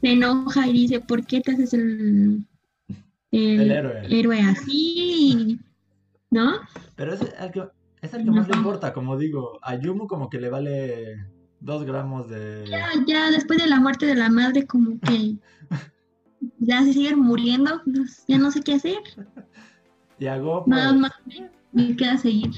[0.00, 2.46] Se enoja y dice, ¿por qué te haces el,
[3.32, 4.02] el, El héroe.
[4.20, 5.58] héroe así?
[6.30, 6.52] ¿No?
[6.94, 7.68] pero es el que,
[8.02, 11.26] es el que más le importa, como digo, a Yumu como que le vale
[11.58, 12.64] dos gramos de...
[12.68, 15.36] Ya, ya después de la muerte de la madre, como que
[16.58, 18.98] ya se siguen muriendo, pues, ya no sé qué hacer.
[20.18, 21.12] Y a Go, Nada pues, más
[21.72, 22.50] me- queda seguir.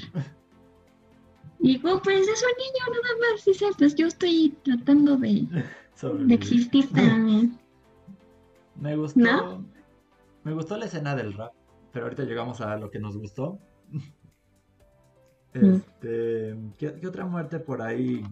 [1.61, 5.47] Y digo, pues es un niño nada más, dice, pues yo estoy tratando de,
[6.27, 7.59] de existir también.
[8.77, 9.21] Me gustó.
[9.21, 9.65] ¿No?
[10.45, 11.53] Me gustó la escena del rap.
[11.93, 13.59] Pero ahorita llegamos a lo que nos gustó.
[13.91, 15.75] Mm.
[15.75, 16.57] Este.
[16.79, 18.25] ¿qué, qué otra muerte por ahí?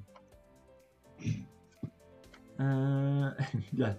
[2.58, 3.34] Ah,
[3.72, 3.98] ya,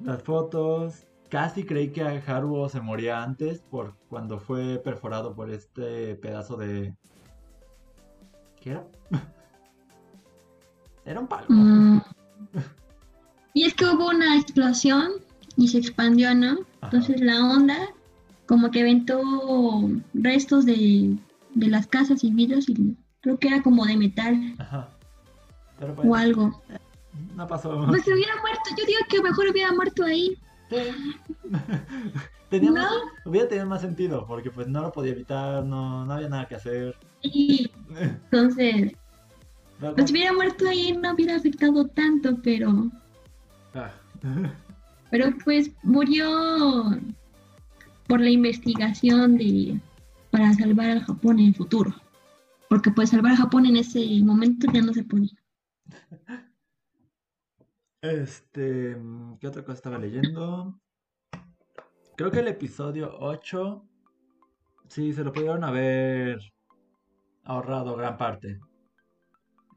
[0.00, 1.06] Las fotos.
[1.28, 6.94] Casi creí que Haruo se moría antes por cuando fue perforado por este pedazo de.
[8.60, 8.86] ¿Qué era?
[11.04, 11.46] Era un palo.
[11.48, 12.00] Mm.
[13.54, 15.10] Y es que hubo una explosión
[15.58, 16.60] y se expandió, ¿no?
[16.80, 17.76] Entonces la onda
[18.46, 19.20] como que aventó
[20.14, 21.16] restos de,
[21.54, 24.88] de las casas y vidrios y creo que era como de metal Ajá.
[25.78, 26.62] Pero pues, o algo.
[27.34, 27.86] no pasó.
[27.88, 30.36] Pues se hubiera muerto, yo digo que mejor hubiera muerto ahí.
[30.70, 30.76] Sí.
[32.50, 32.76] Tenía ¿No?
[32.76, 32.92] más-
[33.24, 36.54] hubiera tenido más sentido, porque pues no lo podía evitar, no, no había nada que
[36.56, 36.94] hacer.
[37.22, 38.92] Y entonces,
[39.80, 42.90] Pero pues si hubiera muerto ahí no hubiera afectado tanto, pero,
[43.74, 43.90] Ah.
[45.10, 46.98] pero pues murió
[48.12, 49.80] por la investigación de
[50.30, 51.94] para salvar al Japón en el futuro.
[52.68, 55.30] Porque pues salvar a Japón en ese momento ya no se podía.
[58.02, 58.98] Este,
[59.40, 60.78] ¿qué otra cosa estaba leyendo?
[62.14, 63.82] Creo que el episodio 8,
[64.88, 66.38] sí, se lo pudieron haber
[67.44, 68.60] ahorrado gran parte.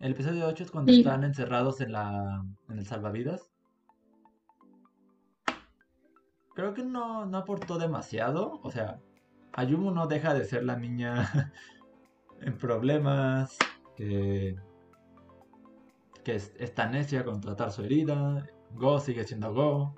[0.02, 1.00] El episodio 8 es cuando Sí.
[1.00, 3.55] están encerrados en la en el salvavidas.
[6.56, 8.60] Creo que no, no aportó demasiado.
[8.64, 9.00] O sea,
[9.54, 11.52] Ayumu no deja de ser la niña
[12.42, 13.58] en problemas,
[13.96, 14.56] que,
[16.24, 18.48] que es, está necia con tratar su herida.
[18.74, 19.96] Go sigue siendo Go.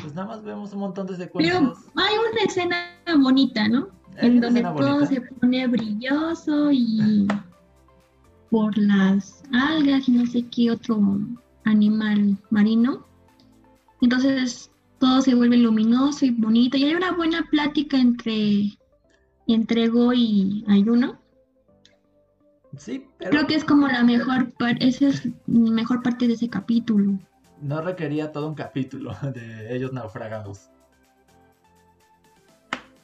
[0.00, 1.92] Pues nada más vemos un montón de Pero secuencias.
[1.94, 2.76] hay una escena
[3.18, 3.88] bonita, ¿no?
[4.16, 5.06] En donde todo bonita.
[5.06, 7.28] se pone brilloso y
[8.50, 11.00] por las algas y no sé qué otro
[11.64, 13.06] animal marino.
[14.00, 14.71] Entonces
[15.02, 16.76] todo se vuelve luminoso y bonito.
[16.76, 18.78] Y hay una buena plática entre,
[19.48, 21.20] entre Go y Ayuno.
[22.76, 26.34] Sí, pero Creo que es como la mejor parte, esa es mi mejor parte de
[26.34, 27.18] ese capítulo.
[27.60, 30.70] no requería todo un capítulo de ellos naufragados.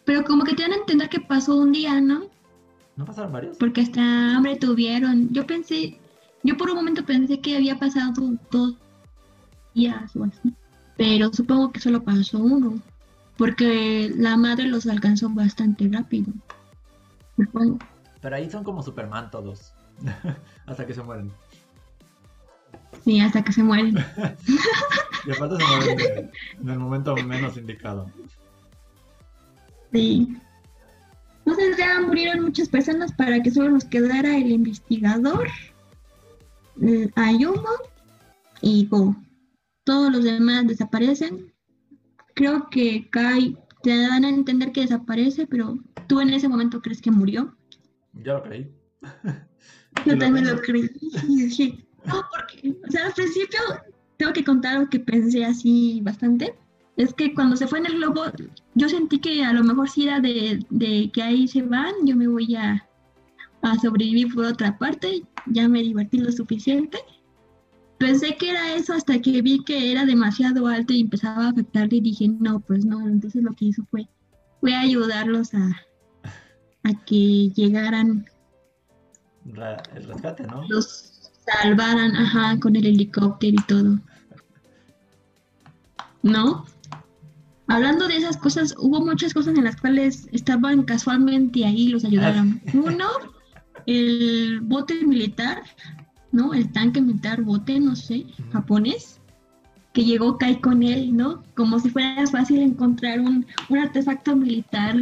[0.04, 2.26] Pero como que te dan a entender que pasó un día, ¿no?
[2.94, 3.56] ¿No pasaron varios?
[3.56, 5.32] porque hasta hambre tuvieron.
[5.32, 5.98] Yo pensé,
[6.44, 8.12] yo por un momento pensé que había pasado
[8.52, 8.76] dos
[9.74, 10.54] días o así,
[10.98, 12.74] pero supongo que solo pasó uno,
[13.38, 16.32] porque la madre los alcanzó bastante rápido.
[17.36, 17.78] Supongo.
[18.20, 19.72] Pero ahí son como Superman todos.
[20.66, 21.30] Hasta que se mueren.
[23.04, 23.96] Sí, hasta que se mueren.
[25.26, 26.30] Y aparte se mueren
[26.60, 28.10] en el momento menos indicado.
[29.92, 30.36] Sí.
[31.44, 35.48] Entonces ya murieron muchas personas para que solo nos quedara el investigador,
[36.80, 37.68] el Ayumo
[38.62, 39.16] y Go.
[39.88, 41.50] Todos los demás desaparecen.
[42.34, 47.00] Creo que Kai te dan a entender que desaparece, pero tú en ese momento crees
[47.00, 47.56] que murió.
[48.12, 48.70] Yo lo creí.
[50.04, 50.90] Yo también lo creí.
[51.26, 53.58] Y dije, no, porque, o sea, al principio
[54.18, 56.54] tengo que contar algo que pensé así bastante.
[56.98, 58.24] Es que cuando se fue en el globo,
[58.74, 62.14] yo sentí que a lo mejor sí era de, de que ahí se van, yo
[62.14, 62.86] me voy a,
[63.62, 66.98] a sobrevivir por otra parte, ya me divertí lo suficiente.
[67.98, 71.96] Pensé que era eso hasta que vi que era demasiado alto y empezaba a afectarle
[71.96, 74.08] y dije, no, pues no, entonces lo que hizo fue,
[74.60, 75.66] fue ayudarlos a,
[76.84, 78.24] a que llegaran
[79.46, 80.66] Ra- el rescate, ¿no?
[80.68, 83.98] los salvaran, ajá, con el helicóptero y todo.
[86.22, 86.66] ¿No?
[87.66, 92.04] Hablando de esas cosas, hubo muchas cosas en las cuales estaban casualmente ahí y los
[92.04, 92.60] ayudaron.
[92.74, 93.06] Uno,
[93.86, 95.62] el bote militar,
[96.32, 96.54] ¿no?
[96.54, 99.20] El tanque militar, bote, no sé, japonés,
[99.92, 101.42] que llegó Kai con él, ¿no?
[101.56, 104.96] Como si fuera fácil encontrar un, un artefacto militar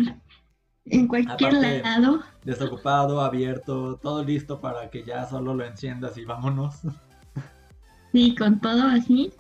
[0.87, 2.21] en cualquier Aparte, lado.
[2.45, 6.77] Desocupado, abierto, todo listo para que ya solo lo enciendas y vámonos.
[8.13, 9.33] Sí, con todo así.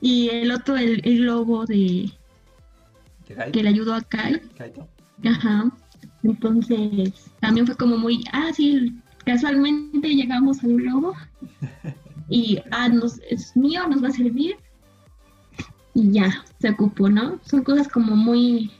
[0.00, 2.10] Y el otro, el, el globo de
[3.26, 4.40] ¿Qué Kai- que le ayudó a Kai.
[4.56, 4.86] Kaito?
[5.24, 5.70] Ajá.
[6.22, 8.94] Entonces, también fue como muy, ah, sí,
[9.24, 11.14] casualmente llegamos al globo
[12.28, 14.56] y, ah, nos, es mío, nos va a servir.
[15.94, 17.38] Y ya, se ocupó, ¿no?
[17.44, 18.70] Son cosas como muy,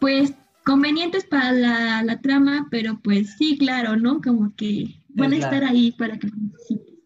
[0.00, 4.20] pues, convenientes para la, la trama, pero pues sí, claro, ¿no?
[4.20, 6.28] Como que van a la- estar ahí para que.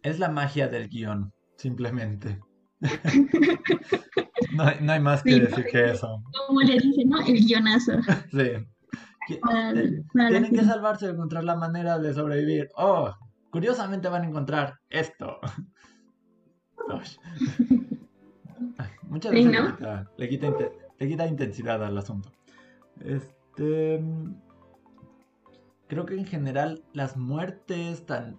[0.03, 2.39] Es la magia del guion, simplemente.
[4.55, 5.39] No, hay- no hay más que Sí.
[5.39, 6.21] decir que eso.
[6.47, 7.21] Como le dicen, ¿no?
[7.25, 7.93] El guionazo.
[8.31, 8.65] Sí.
[9.39, 9.73] Para-
[10.13, 12.69] para Tienen que salvarse, encontrar la manera de sobrevivir.
[12.75, 13.11] Oh,
[13.51, 15.39] curiosamente van a encontrar esto.
[19.09, 22.31] Muchas veces le quita, le quita inte- le quita intensidad al asunto.
[23.03, 23.99] Este.
[23.99, 24.35] mm,
[25.87, 28.37] Creo que en general las muertes tan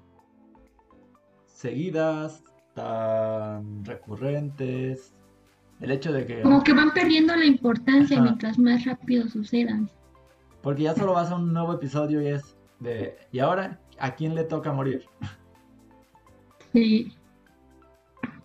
[1.45, 2.43] seguidas,
[2.75, 5.15] tan recurrentes,
[5.81, 6.41] el hecho de que.
[6.41, 8.25] Como que van perdiendo la importancia Ajá.
[8.25, 9.91] mientras más rápido sucedan.
[10.63, 13.17] Porque ya solo vas a un nuevo episodio y es de.
[13.33, 15.05] ¿Y ahora a quién le toca morir?
[16.73, 17.13] Sí.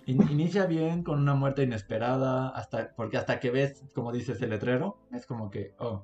[0.06, 4.50] In- inicia bien con una muerte inesperada, hasta, porque hasta que ves, como dices, el
[4.52, 6.04] letrero, es como que, oh,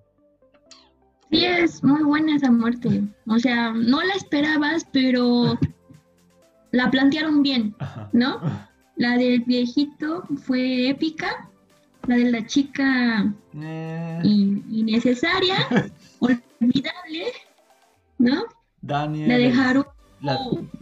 [1.32, 3.02] Sí, es muy buena esa muerte.
[3.28, 5.58] O sea, no la esperabas, pero
[6.71, 7.76] la plantearon bien.
[8.12, 8.39] ¿no?
[8.97, 11.49] La del viejito fue épica.
[12.06, 15.55] La de la chica Eh, in- innecesaria,
[16.19, 17.31] olvidable,
[18.17, 18.43] ¿no?
[18.81, 19.85] Daniel, La de Haru
[20.21, 20.39] la,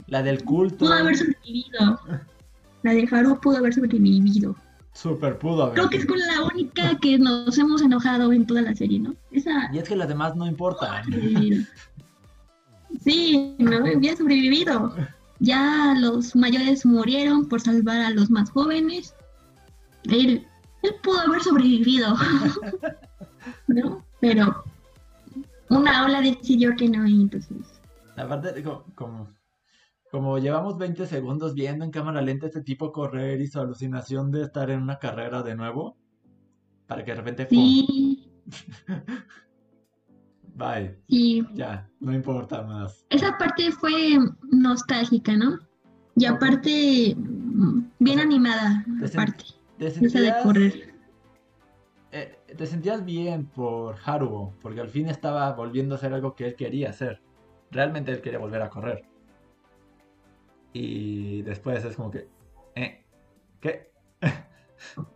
[0.07, 1.99] la del culto, pudo haber sobrevivido.
[2.83, 4.55] La de Haru pudo haber sobrevivido.
[4.93, 5.75] super pudo haber.
[5.75, 9.15] Creo que es con la única que nos hemos enojado en toda la serie, ¿no?
[9.31, 9.69] Esa.
[9.73, 11.03] Y es que las demás no importan.
[11.13, 11.65] eh,
[13.03, 14.93] sí, no había sobrevivido.
[15.39, 19.15] Ya los mayores murieron por salvar a los más jóvenes.
[20.03, 20.45] Él,
[20.83, 22.15] él pudo haber sobrevivido,
[23.67, 24.05] ¿no?
[24.19, 24.63] Pero
[25.69, 27.81] una ola decidió que no, y entonces.
[28.15, 29.29] Aparte, de co- como,
[30.11, 34.31] como llevamos 20 segundos viendo en cámara lenta a este tipo correr y su alucinación
[34.31, 35.97] de estar en una carrera de nuevo,
[36.87, 37.47] para que de repente.
[37.49, 38.29] Sí,
[40.53, 41.45] Bye, sí.
[41.53, 43.05] ya, no importa más.
[43.09, 44.19] Esa parte fue
[44.51, 45.57] nostálgica, ¿no?
[46.15, 49.45] Y aparte, bien O sea, animada, aparte.
[49.81, 50.93] ¿Te de sentías, correr.
[52.11, 56.45] eh, te sentías bien por Haruo, porque al fin estaba volviendo a hacer algo que
[56.45, 57.19] él quería hacer.
[57.71, 59.03] Realmente él quería volver a correr.
[60.73, 62.27] Y después es como que,
[62.75, 63.03] eh,
[63.59, 63.91] ¿qué?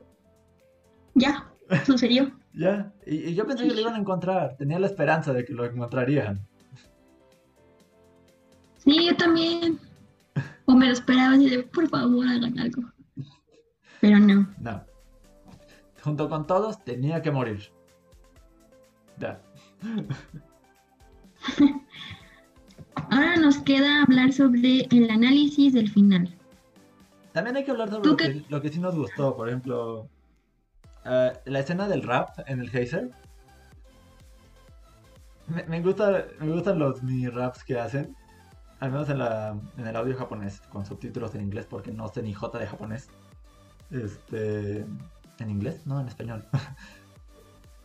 [1.14, 1.50] Ya,
[1.86, 2.32] sucedió.
[2.54, 5.54] Ya, y, y yo pensé que lo iban a encontrar, tenía la esperanza de que
[5.54, 6.46] lo encontrarían.
[8.78, 9.80] Sí, yo también.
[10.66, 12.82] O me lo esperaba así de, por favor, hagan algo.
[14.06, 14.48] Pero no.
[14.60, 14.84] No.
[16.04, 17.72] Junto con todos tenía que morir.
[19.18, 19.42] Ya.
[23.10, 26.38] Ahora nos queda hablar sobre el análisis del final.
[27.34, 30.08] También hay que hablar sobre ¿Tú lo que, lo que sí nos gustó, por ejemplo,
[31.04, 33.10] eh, la escena del rap en el geyser.
[35.48, 38.16] Me, me gusta, me gustan los mini raps que hacen,
[38.80, 42.22] al menos en, la, en el audio japonés, con subtítulos en inglés, porque no sé
[42.22, 43.10] ni jota de japonés.
[43.92, 44.86] Este,
[45.40, 45.86] ¿En inglés?
[45.86, 46.46] No, en español.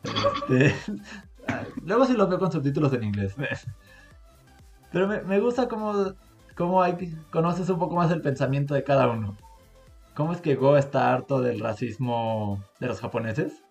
[0.02, 0.74] Este,
[1.46, 3.34] ah, luego sí los veo con subtítulos en inglés.
[4.90, 6.14] Pero me, me gusta cómo,
[6.56, 9.36] cómo hay, conoces un poco más el pensamiento de cada uno.
[10.14, 13.62] ¿Cómo es que Go está harto del racismo de los japoneses?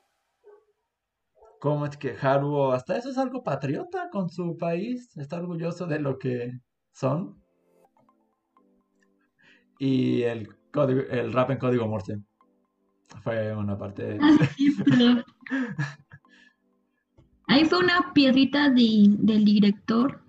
[1.60, 5.18] ¿Cómo es que Haruo hasta eso es algo patriota con su país?
[5.18, 6.52] Está orgulloso de lo que
[6.94, 7.44] son.
[9.78, 12.20] Y el, el rap en código Morse.
[13.24, 14.18] Fue una parte...
[14.22, 15.24] Ah,
[17.48, 20.22] Ahí fue una piedrita de- del director.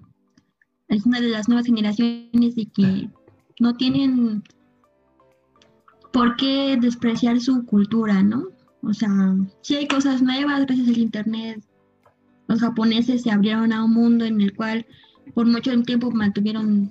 [0.88, 3.10] Es una de las nuevas generaciones de que
[3.60, 4.42] no tienen
[6.12, 8.48] por qué despreciar su cultura, ¿no?
[8.82, 9.10] O sea,
[9.60, 11.62] sí hay cosas nuevas gracias al internet.
[12.48, 14.86] Los japoneses se abrieron a un mundo en el cual
[15.34, 16.90] por mucho tiempo mantuvieron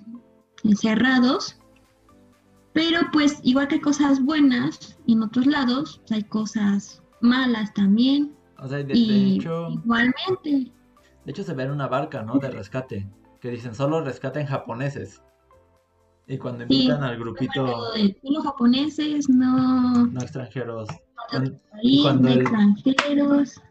[0.63, 1.58] encerrados.
[2.73, 8.35] Pero pues igual que hay cosas buenas en otros lados, hay cosas malas también.
[8.59, 10.71] O sea, de, y hecho, igualmente.
[11.25, 12.37] de hecho se ve en una barca, ¿no?
[12.39, 13.09] De rescate,
[13.39, 15.21] que dicen solo rescaten japoneses.
[16.27, 20.87] Y cuando Sí, invitan al grupito, de los japoneses, no, no extranjeros,
[21.71, 22.47] país, cuando el-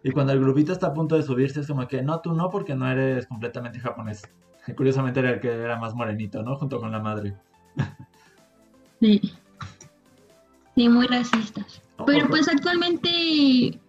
[0.03, 2.51] y cuando el grupito está a punto de subirse, es como que no, tú no,
[2.51, 4.22] porque no eres completamente japonés.
[4.66, 6.57] Y curiosamente era el que era más morenito, ¿no?
[6.57, 7.36] Junto con la madre.
[9.01, 9.32] Sí.
[10.74, 11.82] Sí, muy racistas.
[12.07, 13.80] Pero pues actualmente,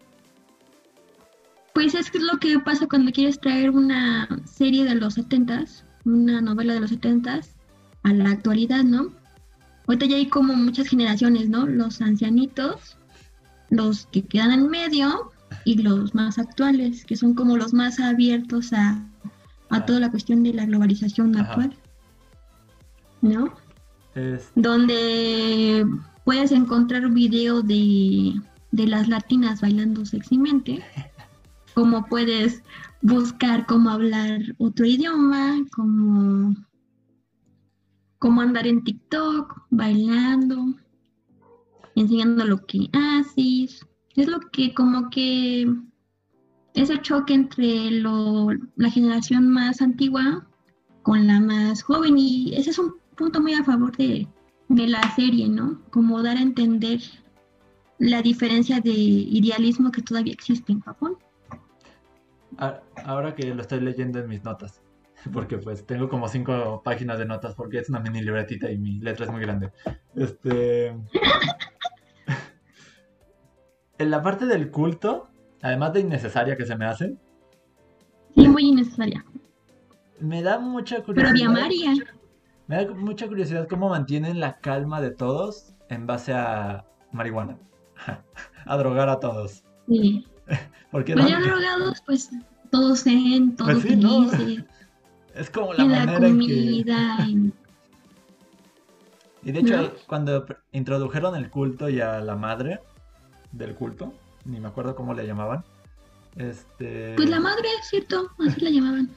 [1.73, 6.73] pues es lo que pasa cuando quieres traer una serie de los setentas, una novela
[6.73, 7.55] de los setentas,
[8.03, 9.13] a la actualidad, ¿no?
[9.87, 11.67] Ahorita ya hay como muchas generaciones, ¿no?
[11.67, 12.97] Los ancianitos,
[13.69, 15.31] los que quedan en medio
[15.65, 19.03] y los más actuales, que son como los más abiertos a,
[19.69, 21.51] a toda la cuestión de la globalización Ajá.
[21.51, 21.77] actual,
[23.21, 23.53] ¿no?
[24.15, 25.85] Es- donde
[26.25, 28.33] puedes encontrar video de,
[28.71, 30.83] de las latinas bailando sexymente,
[31.73, 32.63] como puedes
[33.01, 36.55] buscar cómo hablar otro idioma, como
[38.19, 40.73] cómo andar en TikTok, bailando,
[41.95, 43.85] enseñando lo que haces.
[44.15, 45.73] Es lo que como que
[46.73, 50.45] ese choque entre lo, la generación más antigua
[51.03, 54.27] con la más joven y ese es un punto muy a favor de,
[54.69, 55.81] de la serie, ¿no?
[55.91, 56.99] Como dar a entender
[57.99, 61.17] la diferencia de idealismo que todavía existe en Japón.
[63.05, 64.81] ahora que lo estoy leyendo en mis notas,
[65.33, 68.99] porque pues tengo como cinco páginas de notas porque es una mini libretita y mi
[68.99, 69.71] letra es muy grande.
[70.15, 70.87] Este...
[73.97, 75.27] en la parte del culto,
[75.61, 77.17] además de innecesaria que se me hace,
[78.35, 79.25] Sí, muy innecesaria.
[80.21, 81.31] me da mucha Pero curiosidad.
[81.31, 81.93] había María.
[82.69, 87.57] Me da mucha curiosidad cómo mantienen la calma de todos en base a marihuana.
[88.65, 89.63] a drogar a todos.
[89.87, 90.27] Sí.
[90.91, 92.29] Porque Pues no- ya drogados, pues
[92.69, 94.29] todos zen, todos Pues sí, ¿no?
[95.33, 96.45] es como la en la manera en que...
[96.45, 97.27] comida,
[99.41, 102.81] Y de hecho, cuando introdujeron el culto y a la madre
[103.51, 104.13] del culto,
[104.45, 105.63] ni me acuerdo cómo le llamaban,
[106.35, 107.15] este...
[107.15, 108.29] Pues la madre, ¿cierto?
[108.47, 109.09] Así la llamaban.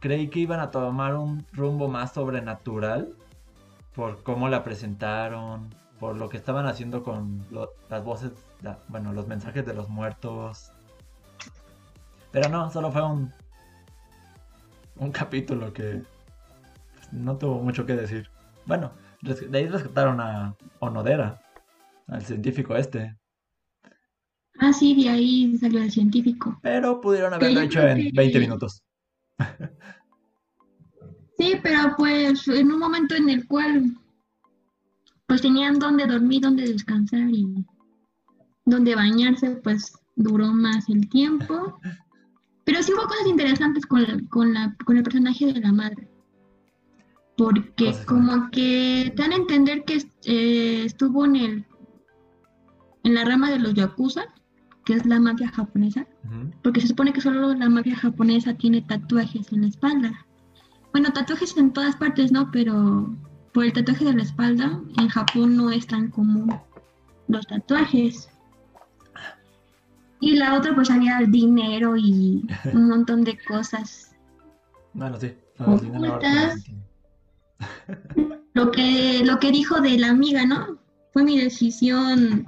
[0.00, 3.14] Creí que iban a tomar un rumbo más sobrenatural
[3.94, 8.32] por cómo la presentaron, por lo que estaban haciendo con lo- las voces,
[8.62, 10.70] la- bueno, los mensajes de los muertos.
[12.30, 13.32] Pero no, solo fue un
[14.98, 16.02] un capítulo que
[16.94, 18.30] pues, no tuvo mucho que decir.
[18.64, 21.38] Bueno, de ahí rescataron a Onodera,
[22.08, 23.14] al científico este,
[24.58, 26.58] Ah, sí, de ahí salió el científico.
[26.62, 28.82] pero pudieron haberlo hecho en que- 20 minutos.
[31.38, 33.94] Sí, pero pues en un momento en el cual
[35.26, 37.64] pues tenían donde dormir, donde descansar y
[38.64, 41.78] donde bañarse, pues duró más el tiempo.
[42.64, 46.08] Pero sí hubo cosas interesantes con, la- con, la, con el personaje de la madre.
[47.36, 51.66] Porque como que dan a entender que eh, estuvo en el
[53.02, 54.24] en la rama de los yakuza,
[54.86, 56.06] que es la mafia japonesa,
[56.62, 60.26] porque se supone que solo la mafia japonesa tiene tatuajes en la espalda.
[60.92, 62.52] Bueno, tatuajes en todas partes, ¿no?
[62.52, 63.12] Pero
[63.52, 66.56] por el tatuaje de la espalda, en Japón no es tan común
[67.26, 68.30] los tatuajes.
[70.20, 74.14] Y la otra, pues había dinero y un montón de cosas.
[74.94, 75.34] Bueno, sí.
[75.82, 76.64] dinero Ocultas.
[78.54, 80.78] Lo que, lo que dijo de la amiga, ¿no?
[81.12, 82.46] Fue mi decisión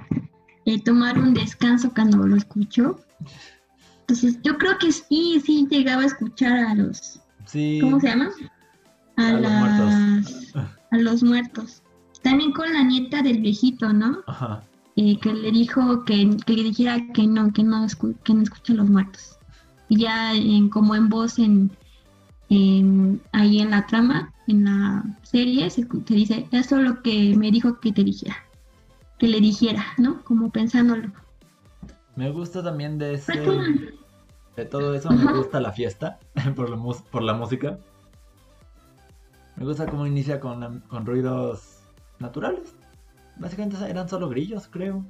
[0.65, 2.99] eh, tomar un descanso cuando lo escuchó.
[4.01, 8.29] Entonces, yo creo que sí, sí llegaba a escuchar a los Sí, ¿Cómo se llama?
[9.17, 10.55] A, A los las,
[10.91, 11.81] a los muertos.
[12.21, 14.19] También con la nieta del viejito, ¿no?
[14.27, 14.63] ajá.
[14.95, 17.87] Eh, que le dijo que, que le dijera que no, que no,
[18.23, 19.37] que no escucha a los muertos.
[19.87, 21.71] Y ya en, como en voz en,
[22.49, 27.35] en- ahí en la trama, en la serie, se, se dice, eso es lo que
[27.37, 28.35] me dijo que te dijera.
[29.19, 30.23] Que le dijera, ¿no?
[30.23, 31.11] Como pensándolo.
[32.15, 33.61] Me gusta también de ese, como-
[34.55, 36.19] de todo eso, me gusta la fiesta
[36.55, 37.77] por la, mus- por la música.
[39.55, 41.81] Me gusta cómo inicia con, con ruidos
[42.19, 42.75] naturales.
[43.37, 45.05] Básicamente eran solo grillos, creo.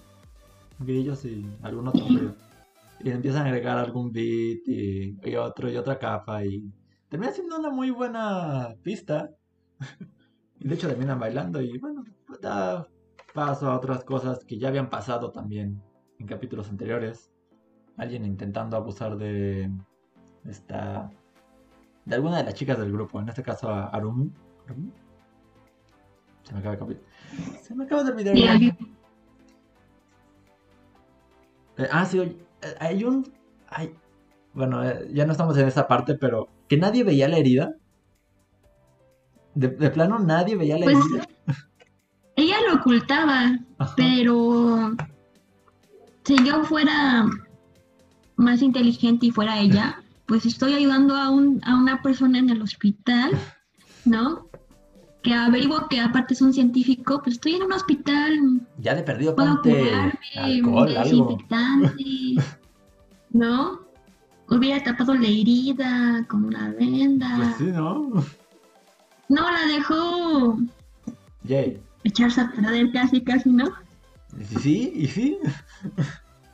[0.80, 2.36] Grillos y algún otro ruido.
[3.04, 6.72] Y empiezan a agregar algún beat y, y otro y otra capa y
[7.10, 9.30] termina siendo una muy buena pista.
[10.60, 12.04] y de hecho terminan bailando y bueno,
[12.42, 12.86] da
[13.34, 15.82] paso a otras cosas que ya habían pasado también
[16.20, 17.32] en capítulos anteriores.
[17.98, 19.70] Alguien intentando abusar de
[20.46, 21.12] esta
[22.06, 24.32] de alguna de las chicas del grupo, en este caso a Arumu.
[24.66, 24.92] ¿Arumu?
[26.44, 27.00] Se me acaba de copiar.
[27.62, 28.36] Se me acaba de olvidar.
[31.78, 33.32] Eh, ah, sí, oye, eh, hay un...
[33.68, 33.96] Hay...
[34.54, 37.76] Bueno, eh, ya no estamos en esa parte, pero que nadie veía la herida.
[39.54, 41.28] De, de plano nadie veía la Pues herida.
[42.70, 43.94] lo ocultaba, Ajá.
[43.96, 44.92] pero
[46.24, 47.26] si yo fuera
[48.36, 52.62] más inteligente y fuera ella, pues estoy ayudando a, un, a una persona en el
[52.62, 53.32] hospital,
[54.06, 54.48] ¿no?
[55.24, 59.36] Que averiguo que aparte es un científico, pues estoy en un hospital, Ya le perdió
[59.36, 61.26] puedo curarme alcohol, de algo.
[61.26, 62.04] desinfectante,
[63.32, 63.82] ¿no?
[64.48, 67.34] Hubiera tapado la herida con una venda.
[67.38, 68.12] Pues sí, ¿no?
[69.28, 70.58] No, la dejó
[71.44, 71.82] Yay.
[72.04, 73.72] Echarse a perder casi, casi, ¿no?
[74.62, 75.38] Sí, y sí.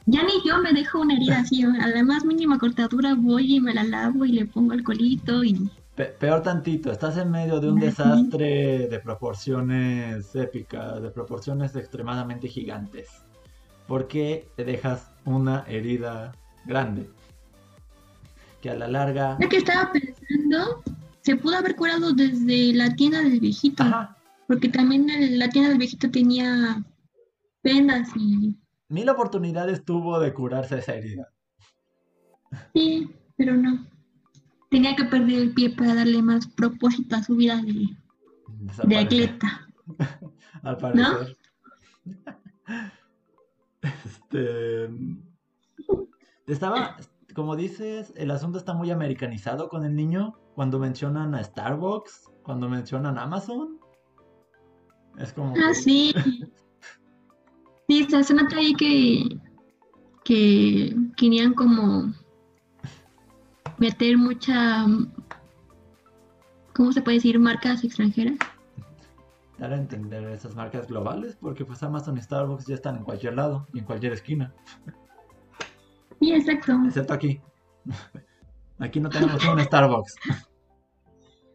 [0.06, 3.60] Ya ni yo me dejo una herida así, a la más mínima cortadura voy y
[3.60, 7.72] me la lavo y le pongo alcoholito y Pe- peor tantito, estás en medio de
[7.72, 13.08] un desastre de proporciones épicas, de proporciones extremadamente gigantes.
[13.88, 16.34] ¿Por qué te dejas una herida
[16.66, 17.10] grande?
[18.62, 19.38] Que a la larga...
[19.40, 20.84] lo que estaba pensando,
[21.22, 24.18] se pudo haber curado desde la tienda del viejito, Ajá,
[24.48, 26.84] porque también el- la tienda del viejito tenía
[27.64, 28.56] vendas y
[28.90, 31.28] mil oportunidades tuvo de curarse esa herida.
[32.74, 33.86] sí, pero no.
[34.70, 39.68] Tenía que perder el pie para darle más propósito a su vida de, atleta.
[40.64, 41.38] al parecer.
[44.04, 44.90] Este...
[46.48, 46.98] Estaba,
[47.36, 50.34] como dices, el asunto está muy americanizado con el niño.
[50.56, 53.80] Cuando mencionan a Starbucks, cuando mencionan Amazon.
[55.20, 56.14] Es como Ah, que- sí.
[57.88, 59.38] Sí, se nota ahí que,
[60.24, 62.12] que querían como
[63.78, 64.86] meter mucha,
[66.74, 67.38] ¿cómo se puede decir?
[67.40, 68.38] Marcas extranjeras.
[69.60, 73.36] dar a entender esas marcas globales, porque pues Amazon y Starbucks ya están en cualquier
[73.36, 74.54] lado y en cualquier esquina,
[76.20, 76.74] Sí, exacto.
[76.86, 77.40] excepto aquí.
[78.80, 80.16] Aquí no tenemos un Starbucks.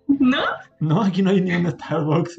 [0.09, 0.43] ¿No?
[0.79, 2.37] No, aquí no hay ni un Starbucks.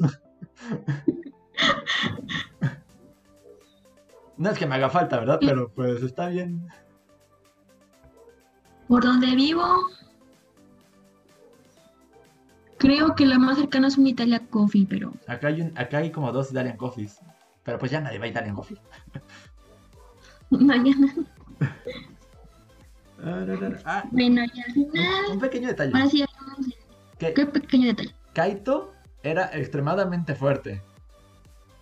[4.36, 5.38] No es que me haga falta, ¿verdad?
[5.40, 6.66] Pero pues está bien.
[8.88, 9.64] Por donde vivo,
[12.78, 16.10] creo que la más cercana es un Italia Coffee, pero Acá hay, un- acá hay
[16.10, 17.18] como dos Italian Coffees.
[17.62, 18.78] Pero pues ya nadie va a Italian Coffee.
[20.50, 21.14] mañana.
[23.84, 25.92] Ah, Bueno, y al final, un pequeño detalle.
[25.94, 26.24] ahora sí
[27.18, 28.12] qué pequeño detalle.
[28.34, 28.92] Kaito
[29.22, 30.82] era extremadamente fuerte.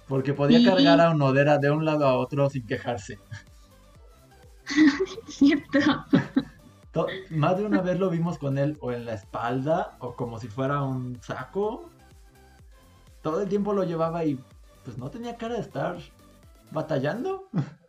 [0.08, 0.64] Porque podía Sí.
[0.66, 3.18] cargar a Onodera de un lado a otro sin quejarse.
[5.28, 5.78] Cierto.
[6.92, 10.40] To- Más de una vez lo vimos con él o en la espalda o como
[10.40, 11.88] si fuera un saco.
[13.22, 14.38] Todo el tiempo lo llevaba y
[14.84, 15.98] pues no tenía cara de estar
[16.72, 17.48] batallando.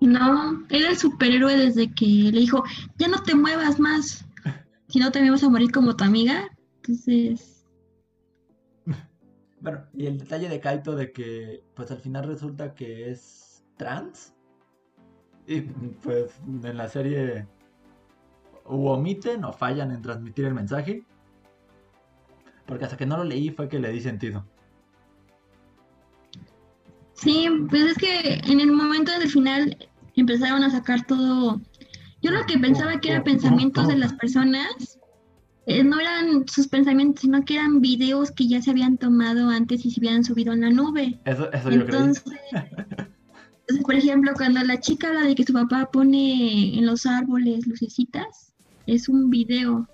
[0.00, 2.62] No, era el superhéroe desde que le dijo,
[2.98, 4.22] ya no te muevas más,
[4.88, 6.46] si no te vas a morir como tu amiga.
[6.76, 7.53] Entonces,
[9.64, 14.34] Bueno, y el detalle de Kaito de que pues al final resulta que es trans.
[15.46, 17.46] Y pues en la serie
[18.64, 21.02] o omiten o fallan en transmitir el mensaje.
[22.66, 24.44] Porque hasta que no lo leí fue que le di sentido.
[27.14, 29.78] sí, pues es que en el momento del final
[30.14, 31.58] empezaron a sacar todo.
[32.20, 34.98] Yo lo que pensaba que eran pensamientos de las personas,
[35.66, 39.84] eh, no eran sus pensamientos, sino que eran videos que ya se habían tomado antes
[39.86, 41.18] y se habían subido en la nube.
[41.24, 41.80] Eso, eso yo.
[41.82, 42.22] Entonces,
[43.82, 48.52] por ejemplo, cuando la chica habla de que su papá pone en los árboles lucecitas,
[48.86, 49.88] es un video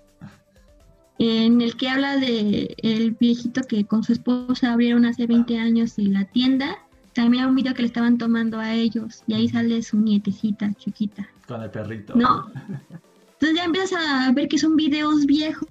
[1.19, 5.97] en el que habla de el viejito que con su esposa abrieron hace 20 años
[5.99, 6.79] en la tienda.
[7.13, 10.73] También hay un video que le estaban tomando a ellos y ahí sale su nietecita
[10.73, 12.15] chiquita, Con el perrito.
[12.15, 12.51] ¿no?
[13.41, 15.67] Entonces ya empiezas a ver que son videos viejos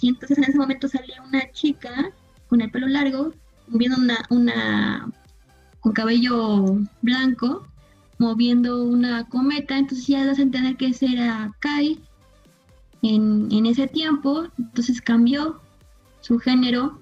[0.00, 2.10] y entonces en ese momento sale una chica
[2.48, 3.32] con el pelo largo,
[3.68, 5.08] viendo una, una
[5.78, 7.64] con cabello blanco,
[8.18, 12.00] moviendo una cometa, entonces ya das a entender que ese era Kai
[13.02, 15.60] en, en ese tiempo, entonces cambió
[16.22, 16.98] su género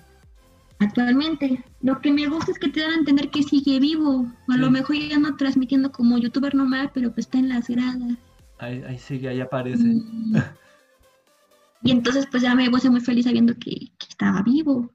[0.80, 1.64] actualmente.
[1.80, 4.70] Lo que me gusta es que te dan a entender que sigue vivo, a lo
[4.70, 8.18] mejor ya no transmitiendo como youtuber normal, pero pues está en las gradas.
[8.60, 9.82] Ahí, ahí sigue, ahí aparece.
[9.86, 10.32] Y,
[11.82, 14.90] y entonces pues ya me puse muy feliz sabiendo que, que estaba vivo.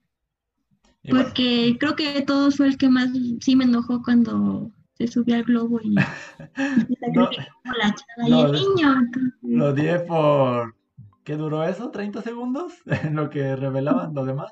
[1.03, 3.09] Y bueno, Porque creo que de todos fue el que más
[3.39, 5.95] sí me enojó cuando se subió al globo y, y
[7.13, 7.30] No.
[7.78, 8.93] la chava No, y el niño.
[8.99, 10.76] entonces, lo di por...
[11.24, 11.91] ¿Qué duró eso?
[11.91, 12.74] ¿30 segundos?
[12.86, 14.51] En lo que revelaban lo demás.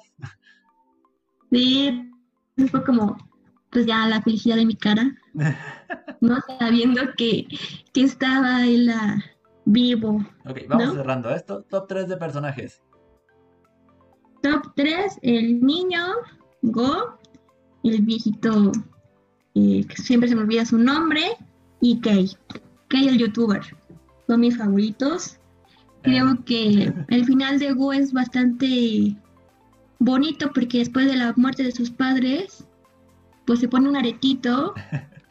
[1.52, 2.12] Sí,
[2.72, 3.16] fue como,
[3.74, 5.16] pues ya la felicidad de mi cara,
[6.22, 6.38] ¿no?
[6.60, 7.48] Sabiendo que,
[7.94, 9.22] que estaba él ah,
[9.66, 10.26] vivo.
[10.46, 10.94] Ok, vamos ¿No?
[10.94, 11.64] cerrando esto.
[11.64, 12.82] Top 3 de personajes.
[14.42, 16.04] Top 3, el niño,
[16.62, 17.18] Go,
[17.84, 18.72] el viejito,
[19.56, 21.22] eh, que siempre se me olvida su nombre,
[21.82, 22.32] y Kay.
[22.90, 23.62] Kay el youtuber.
[24.28, 25.38] Son mis favoritos.
[26.02, 29.16] Creo Em, que el final de Go es bastante
[30.00, 32.68] bonito porque después de la muerte de sus padres,
[33.46, 34.74] pues se pone un aretito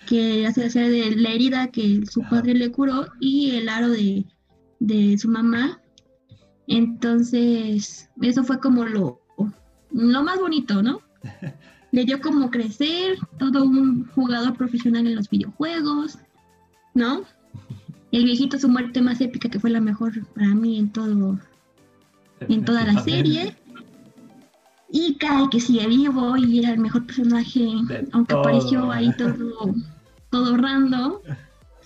[0.06, 4.24] que hace hacer de la herida que su padre le curó y el aro de,
[4.80, 5.80] de su mamá.
[6.66, 9.20] Entonces, eso fue como lo,
[9.90, 11.00] lo más bonito, ¿no?
[11.92, 16.18] Le dio como crecer, todo un jugador profesional en los videojuegos,
[16.94, 17.22] ¿no?
[18.12, 21.38] El viejito, su muerte más épica, que fue la mejor para mí en todo,
[22.40, 23.56] en toda la serie.
[24.94, 29.74] Y Kai, que sigue vivo y era el mejor personaje, De aunque apareció ahí todo,
[30.30, 31.14] todo random.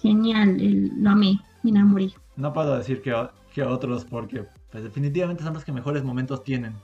[0.03, 2.13] Genial, el- lo amé, me enamoré.
[2.37, 3.15] No puedo decir que,
[3.55, 6.75] que otros porque pues, definitivamente son los que mejores momentos tienen.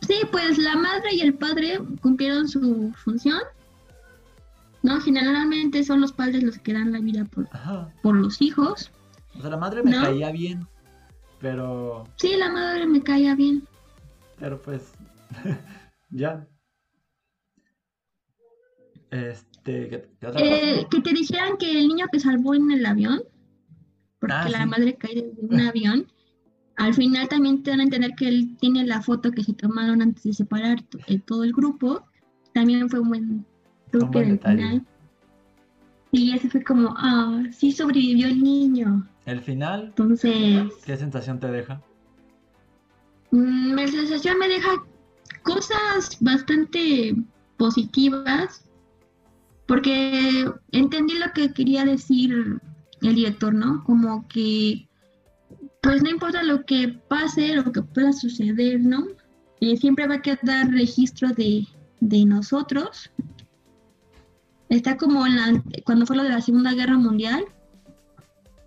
[0.00, 3.40] Sí, pues la madre y el padre cumplieron su función.
[4.82, 7.48] No, generalmente son los padres los que dan la vida por,
[8.02, 8.90] por los hijos.
[9.36, 10.02] O sea, la madre me ¿No?
[10.02, 10.66] caía bien,
[11.40, 13.66] pero, Sí, la madre me caía bien.
[14.38, 14.92] Pero pues,
[16.10, 16.46] ya.
[19.10, 20.88] Este, ¿qué, qué otra Eh, cosa?
[20.90, 23.22] que te dijeran que el niño que salvó en el avión,
[24.18, 24.68] porque Ah, la sí.
[24.68, 26.06] madre cae desde un avión,
[26.76, 30.02] al final también te dan a entender que él tiene la foto que se tomaron
[30.02, 32.04] antes de separar eh, todo el grupo.
[32.52, 33.46] También fue un buen
[33.92, 34.86] buen del final.
[36.10, 39.08] Y ese fue como, ah, sí sobrevivió el niño.
[39.26, 41.80] El final, Entonces, ¿qué sensación te deja?
[43.34, 44.84] Mm, mi sensación me deja
[45.42, 47.14] cosas bastante
[47.56, 48.64] positivas,
[49.66, 52.60] porque entendí lo que quería decir
[53.02, 53.84] el director, ¿no?
[53.84, 54.88] Como que,
[55.82, 59.06] pues no importa lo que pase, lo que pueda suceder, ¿no?
[59.60, 61.66] Eh, siempre va a quedar registro de,
[62.00, 63.10] de nosotros.
[64.68, 67.44] Está como en la, cuando fue lo de la Segunda Guerra Mundial,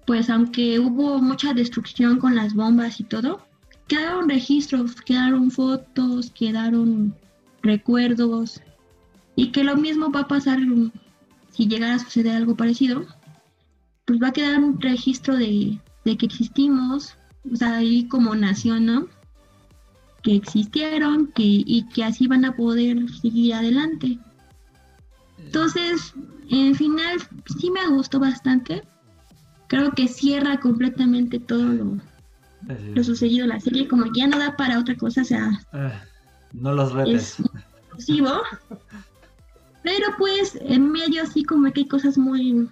[0.05, 3.46] pues aunque hubo mucha destrucción con las bombas y todo,
[3.87, 7.15] quedaron registros, quedaron fotos, quedaron
[7.61, 8.61] recuerdos
[9.35, 10.59] y que lo mismo va a pasar
[11.51, 13.05] si llegara a suceder algo parecido,
[14.05, 17.15] pues va a quedar un registro de, que existimos,
[17.51, 19.07] o sea, ahí como nación, ¿no?
[20.23, 24.19] Que existieron y que así van a poder seguir adelante.
[25.37, 26.13] Entonces,
[26.49, 27.19] en final
[27.59, 28.83] sí me gustó bastante.
[29.67, 31.97] Creo que cierra completamente todo lo,
[32.93, 35.51] Lo sucedido en la serie, como que ya no da para otra cosa, o sea,
[35.73, 35.93] eh,
[36.53, 37.39] no los retes.
[37.39, 37.45] es
[37.85, 38.31] exclusivo.
[39.83, 42.67] Pero pues en medio así como que hay cosas muy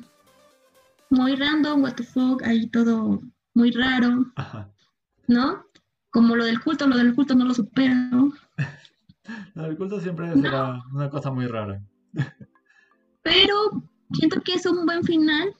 [1.09, 3.21] muy random, what the fuck, ahí todo
[3.53, 4.69] muy raro, Ajá.
[5.27, 5.63] ¿no?
[6.11, 8.31] Como lo del culto, lo del culto no lo supero.
[9.55, 11.81] No, El culto siempre será una cosa muy rara.
[13.23, 13.81] Pero
[14.13, 15.55] siento que es un buen final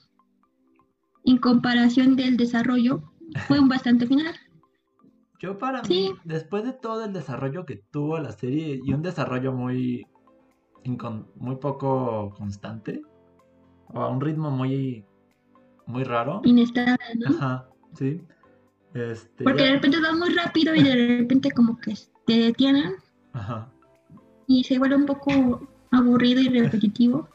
[1.23, 3.11] en comparación del desarrollo.
[3.47, 4.33] Fue un bastante final.
[5.39, 5.93] Yo para Sí.
[6.13, 10.07] mí, después de todo el desarrollo que tuvo la serie y un desarrollo muy,
[11.35, 13.01] muy poco constante,
[13.93, 15.05] o a un ritmo muy,
[15.85, 17.35] muy raro, Inestable, ¿no?
[17.35, 18.21] ajá, sí,
[18.93, 21.93] este, Porque ya- de repente va muy rápido y de repente como que
[22.25, 22.93] te detienen
[23.33, 23.69] ajá.
[24.47, 27.27] y se vuelve un poco aburrido y repetitivo.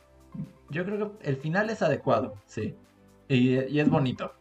[0.70, 2.74] Yo creo que el final es adecuado, sí,
[3.28, 4.32] y, y es bonito,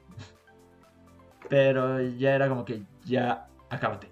[1.50, 4.10] pero ya era como que ya, acábate,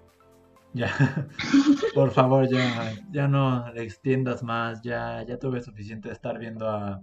[0.74, 0.90] ya,
[1.94, 6.68] por favor, ya, ya no le extiendas más, ya, ya tuve suficiente de estar viendo
[6.68, 7.02] a,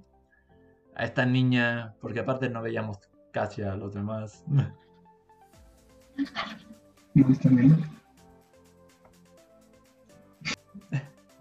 [0.95, 2.99] a esta niña, porque aparte no veíamos
[3.31, 4.43] casi a los demás.
[7.15, 7.83] ¿No está bien?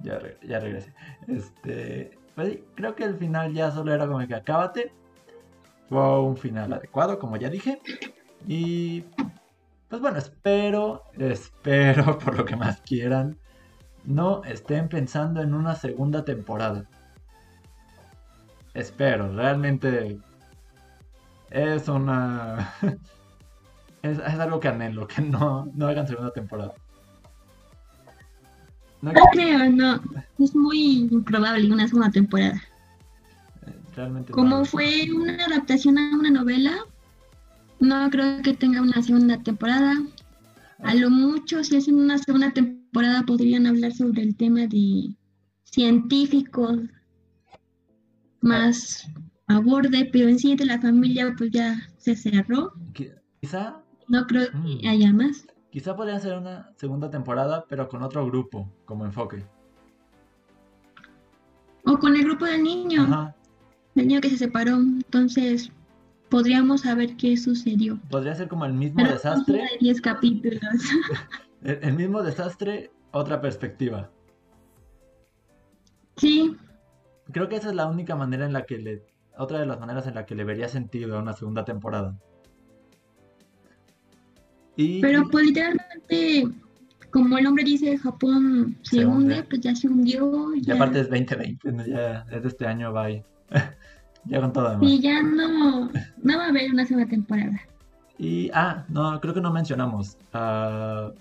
[0.03, 0.93] Ya, re- ya regresé.
[1.29, 4.93] Este, pues sí, creo que el final ya solo era como que acábate.
[5.89, 7.81] Fue un final adecuado, como ya dije.
[8.47, 9.05] Y
[9.89, 13.39] pues bueno, espero, espero por lo que más quieran,
[14.05, 16.85] no estén pensando en una segunda temporada.
[18.75, 20.19] Espero, realmente
[21.51, 22.75] es una...
[24.03, 26.75] es, es algo que anhelo, que no, no hagan segunda temporada.
[29.01, 30.01] No No creo, no.
[30.39, 32.61] Es muy improbable una segunda temporada.
[33.95, 34.35] Realmente no.
[34.35, 36.85] Como fue una adaptación a una novela,
[37.81, 40.03] no creo que tenga una segunda temporada.
[40.81, 45.15] A lo mucho, si hacen una segunda temporada, podrían hablar sobre el tema de
[45.65, 46.81] científicos
[48.41, 49.09] más
[49.47, 52.73] a borde, pero en sí de la familia pues ya se cerró.
[53.41, 53.83] Quizá.
[54.09, 54.89] No creo que mm.
[54.89, 55.47] haya más.
[55.71, 59.45] Quizá podría ser una segunda temporada, pero con otro grupo como enfoque.
[61.85, 63.03] O con el grupo del niño.
[63.03, 63.35] Ajá.
[63.95, 64.77] El niño que se separó.
[64.77, 65.71] Entonces,
[66.35, 68.01] podríamos saber qué sucedió.
[68.11, 69.63] Podría ser como el mismo desastre.
[69.81, 70.61] 10 capítulos.
[71.63, 74.11] el, mismo desastre, otra perspectiva.
[76.17, 76.57] Sí.
[77.31, 79.03] Creo que esa es la única manera en la que le.
[79.39, 82.19] Otra de las maneras en la que le vería sentido a una segunda temporada.
[84.77, 86.49] Pero pues literalmente,
[87.11, 90.53] como el hombre dice, Japón se, hunde, pues ya se hundió.
[90.57, 93.25] Y aparte es 2020, ya es de este año, bye.
[94.27, 95.91] Ya con todo Y ya no,
[96.23, 97.61] no va a haber una segunda temporada.
[98.19, 100.17] Y, ah, no, creo que no mencionamos.
[100.33, 101.13] Uh,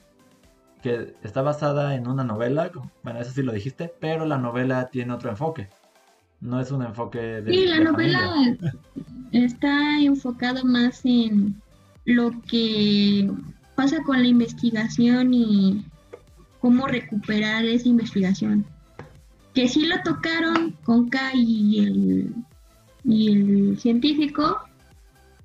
[0.82, 2.70] que está basada en una novela,
[3.04, 5.70] bueno, eso sí lo dijiste, pero la novela tiene otro enfoque.
[6.42, 7.54] No es un enfoque de...
[7.54, 8.58] Sí, la novela
[9.32, 11.56] está enfocado más en
[12.04, 13.32] lo que
[13.76, 15.86] pasa con la investigación y
[16.60, 18.66] cómo recuperar esa investigación.
[19.54, 22.36] Que sí lo tocaron con Kai y el,
[23.04, 24.60] y el científico,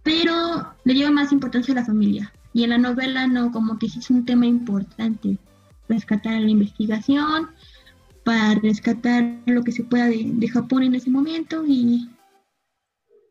[0.03, 2.33] pero le dio más importancia a la familia.
[2.53, 5.39] Y en la novela no, como que sí es un tema importante,
[5.89, 7.49] rescatar la investigación,
[8.25, 12.11] para rescatar lo que se pueda de, de Japón en ese momento y,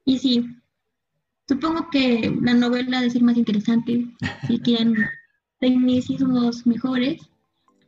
[0.06, 0.58] y sí,
[1.48, 4.06] Supongo que la novela debe ser más interesante
[4.48, 4.96] si quieren
[5.60, 7.22] tecnicismos mejores.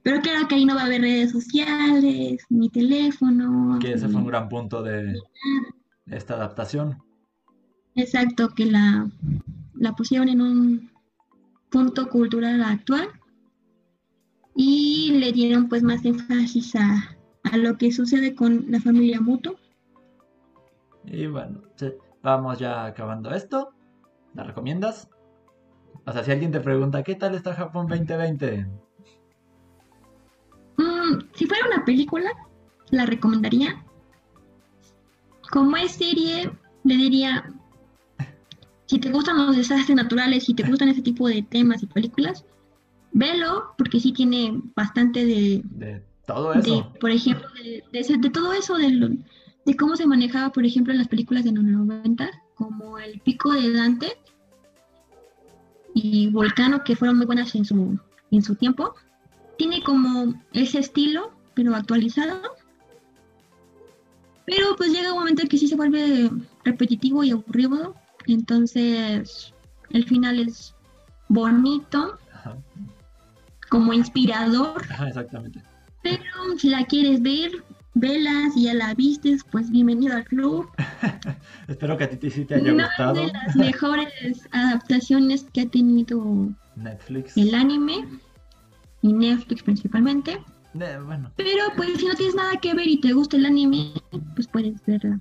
[0.01, 3.77] Pero claro que ahí no va a haber redes sociales, ni teléfono.
[3.79, 5.13] Que ese fue un gran punto de
[6.11, 7.01] esta adaptación.
[7.95, 9.09] Exacto, que la,
[9.75, 10.91] la pusieron en un
[11.69, 13.09] punto cultural actual
[14.55, 19.55] y le dieron pues más énfasis a, a lo que sucede con la familia Muto.
[21.05, 21.61] Y bueno,
[22.21, 23.73] vamos ya acabando esto.
[24.33, 25.09] ¿La recomiendas?
[26.05, 28.67] O sea, si alguien te pregunta, ¿qué tal está Japón 2020?
[30.77, 32.31] Mm, si fuera una película,
[32.91, 33.83] la recomendaría.
[35.51, 36.51] Como es serie,
[36.83, 37.51] le diría,
[38.85, 42.45] si te gustan los desastres naturales, si te gustan ese tipo de temas y películas,
[43.11, 45.61] velo, porque sí tiene bastante de...
[45.63, 46.91] De todo eso.
[46.99, 49.17] por ejemplo, de, de todo eso, de,
[49.65, 53.53] de cómo se manejaba, por ejemplo, en las películas de los 90, como El Pico
[53.53, 54.17] de Dante
[55.93, 57.99] y Volcano, que fueron muy buenas en su,
[58.31, 58.95] en su tiempo.
[59.57, 62.41] Tiene como ese estilo, pero actualizado.
[64.49, 66.31] Pero pues llega un momento en que sí se vuelve
[66.63, 67.95] repetitivo y aburrido.
[68.25, 69.53] Entonces,
[69.91, 70.73] el final es
[71.27, 72.17] bonito,
[73.69, 74.81] como inspirador.
[75.07, 75.61] exactamente.
[76.01, 76.23] Pero
[76.57, 77.51] si la quieres ver,
[77.93, 80.67] velas y ya la vistes, pues bienvenido al club.
[81.67, 83.11] Espero que a ti sí te haya gustado.
[83.11, 87.37] Una de las mejores adaptaciones que ha tenido Netflix.
[87.37, 88.07] El anime
[89.03, 90.39] y Netflix principalmente.
[91.05, 91.31] Bueno.
[91.35, 93.93] Pero pues si no tienes nada que ver y te gusta el anime,
[94.35, 95.19] pues puedes verla.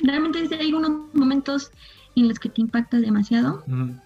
[0.00, 1.70] Realmente hay algunos momentos
[2.16, 3.64] en los que te impacta demasiado.
[3.66, 4.00] en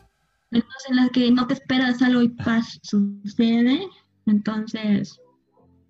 [0.51, 3.89] los que no te esperas algo y paz sucede.
[4.27, 5.19] Entonces,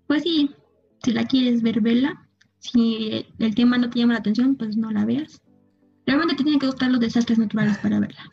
[0.07, 0.51] pues sí,
[1.03, 2.27] si la quieres ver, vela.
[2.59, 5.41] Si el tema no te llama la atención, pues no la veas.
[6.05, 8.23] Realmente te tienen que gustar los desastres naturales para verla.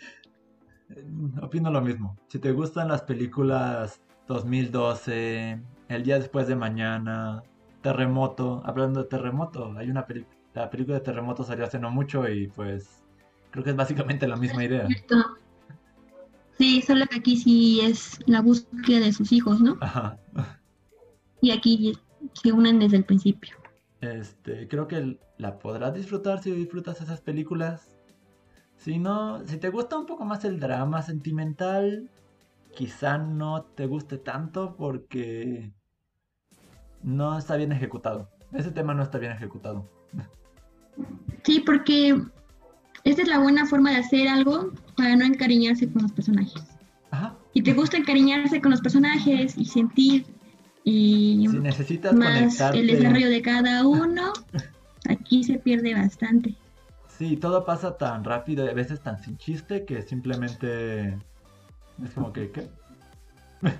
[1.42, 2.16] Opino lo mismo.
[2.28, 7.42] Si te gustan las películas 2012, El día después de mañana,
[7.82, 12.28] Terremoto, hablando de Terremoto, hay una película, la película de Terremoto salió hace no mucho
[12.28, 13.04] y pues
[13.50, 14.88] creo que es básicamente la misma idea.
[16.58, 19.76] Sí, solo que aquí sí es la búsqueda de sus hijos, ¿no?
[19.80, 20.18] Ajá.
[21.40, 21.92] Y aquí
[22.32, 23.56] se unen desde el principio.
[24.00, 27.96] Este, creo que la podrás disfrutar si disfrutas esas películas.
[28.76, 32.10] Si no, si te gusta un poco más el drama sentimental,
[32.76, 35.72] quizá no te guste tanto porque
[37.02, 38.30] no está bien ejecutado.
[38.52, 39.90] Ese tema no está bien ejecutado.
[41.42, 42.20] Sí, porque
[43.02, 46.62] esa es la buena forma de hacer algo para no encariñarse con los personajes.
[47.10, 47.34] Ajá.
[47.54, 50.26] Y te gusta encariñarse con los personajes y sentir
[50.88, 54.32] y si necesitas más el desarrollo de cada uno,
[55.08, 56.54] aquí se pierde bastante.
[57.08, 61.18] Sí, todo pasa tan rápido y a veces tan sin chiste que simplemente
[62.04, 62.68] es como que ¿qué?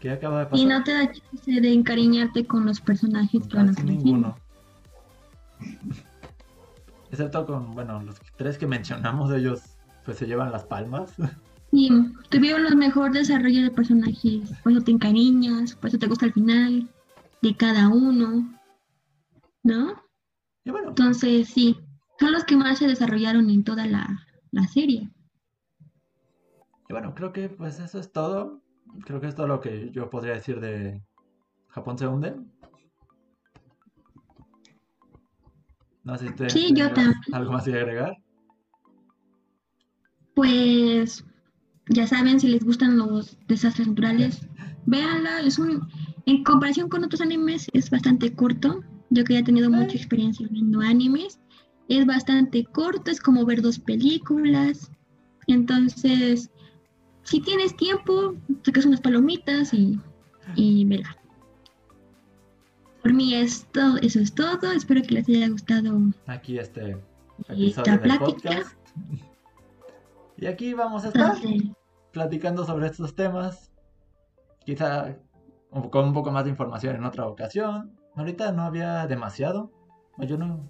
[0.00, 0.58] ¿Qué acaba de pasar?
[0.58, 4.36] Y no te da chance de encariñarte con los personajes que van a ninguno.
[7.10, 9.62] Excepto con, bueno, los tres que mencionamos, ellos
[10.04, 11.14] pues se llevan las palmas.
[11.72, 11.90] Y
[12.30, 16.32] tuvieron los mejores desarrollos de personajes, por eso te encariñas, por eso te gusta el
[16.32, 16.88] final
[17.42, 18.48] de cada uno,
[19.64, 20.02] ¿no?
[20.64, 21.76] Y bueno, Entonces, sí,
[22.20, 24.08] son los que más se desarrollaron en toda la,
[24.52, 25.10] la serie.
[26.88, 28.62] Y bueno, creo que pues eso es todo.
[29.04, 31.02] Creo que es todo lo que yo podría decir de
[31.68, 32.36] Japón se hunde.
[36.04, 37.14] No sé si te Sí, yo también.
[37.32, 38.16] algo más que agregar.
[40.34, 41.24] Pues
[41.88, 44.46] ya saben, si les gustan los desastres naturales,
[44.86, 45.40] véanla.
[45.40, 45.88] Es un,
[46.26, 48.82] en comparación con otros animes, es bastante corto.
[49.10, 51.40] Yo que ya he tenido mucha experiencia viendo animes,
[51.88, 54.90] es bastante corto, es como ver dos películas.
[55.46, 56.50] Entonces,
[57.26, 60.00] si tienes tiempo, sacas unas palomitas y,
[60.54, 61.16] y vela.
[63.02, 64.72] Por mí esto, eso es todo.
[64.72, 66.96] Espero que les haya gustado Aquí este
[67.48, 68.26] esta episodio del plática.
[68.26, 68.76] podcast.
[70.36, 71.70] Y aquí vamos a estar Entonces,
[72.12, 73.72] platicando sobre estos temas.
[74.64, 75.16] Quizá
[75.90, 77.92] con un poco más de información en otra ocasión.
[78.14, 79.72] Ahorita no había demasiado.
[80.18, 80.60] Yo no.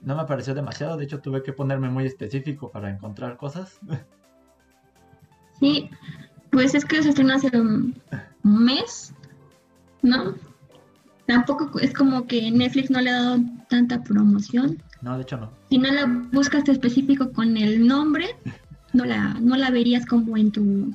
[0.00, 0.96] No me pareció demasiado.
[0.96, 3.80] De hecho, tuve que ponerme muy específico para encontrar cosas.
[5.60, 5.90] Sí,
[6.50, 7.94] pues es que se estrenó hace un
[8.42, 9.12] mes,
[10.02, 10.34] ¿no?
[11.26, 13.38] Tampoco es como que Netflix no le ha dado
[13.68, 14.80] tanta promoción.
[15.02, 15.50] No, de hecho no.
[15.70, 18.36] Si no la buscas específico con el nombre,
[18.92, 20.94] no la, no la verías como en tu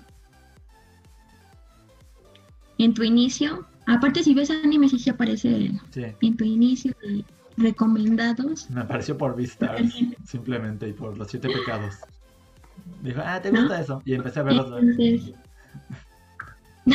[2.78, 3.66] en tu inicio.
[3.88, 6.04] Aparte, si ves anime, sí se aparece Sí.
[6.22, 7.24] en tu inicio de
[7.58, 8.70] recomendados.
[8.70, 9.82] Me apareció por Vistas.
[10.26, 10.88] Simplemente.
[10.88, 11.96] Y por los siete pecados.
[13.02, 13.62] Dijo, ah, ¿te ¿No?
[13.62, 14.02] gusta eso?
[14.06, 14.44] Y empecé a.
[14.44, 15.34] Entonces,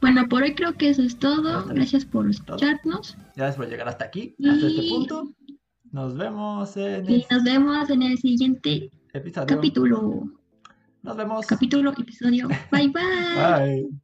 [0.00, 1.64] bueno, por hoy creo que eso es todo.
[1.66, 3.16] Gracias por escucharnos.
[3.36, 5.30] Gracias por llegar hasta aquí, hasta este punto.
[5.92, 9.46] Nos vemos en Y el nos vemos en el siguiente episodio.
[9.46, 10.24] capítulo.
[11.02, 11.46] Nos vemos.
[11.46, 12.48] Capítulo, episodio.
[12.70, 12.94] Bye bye.
[13.34, 14.03] Bye.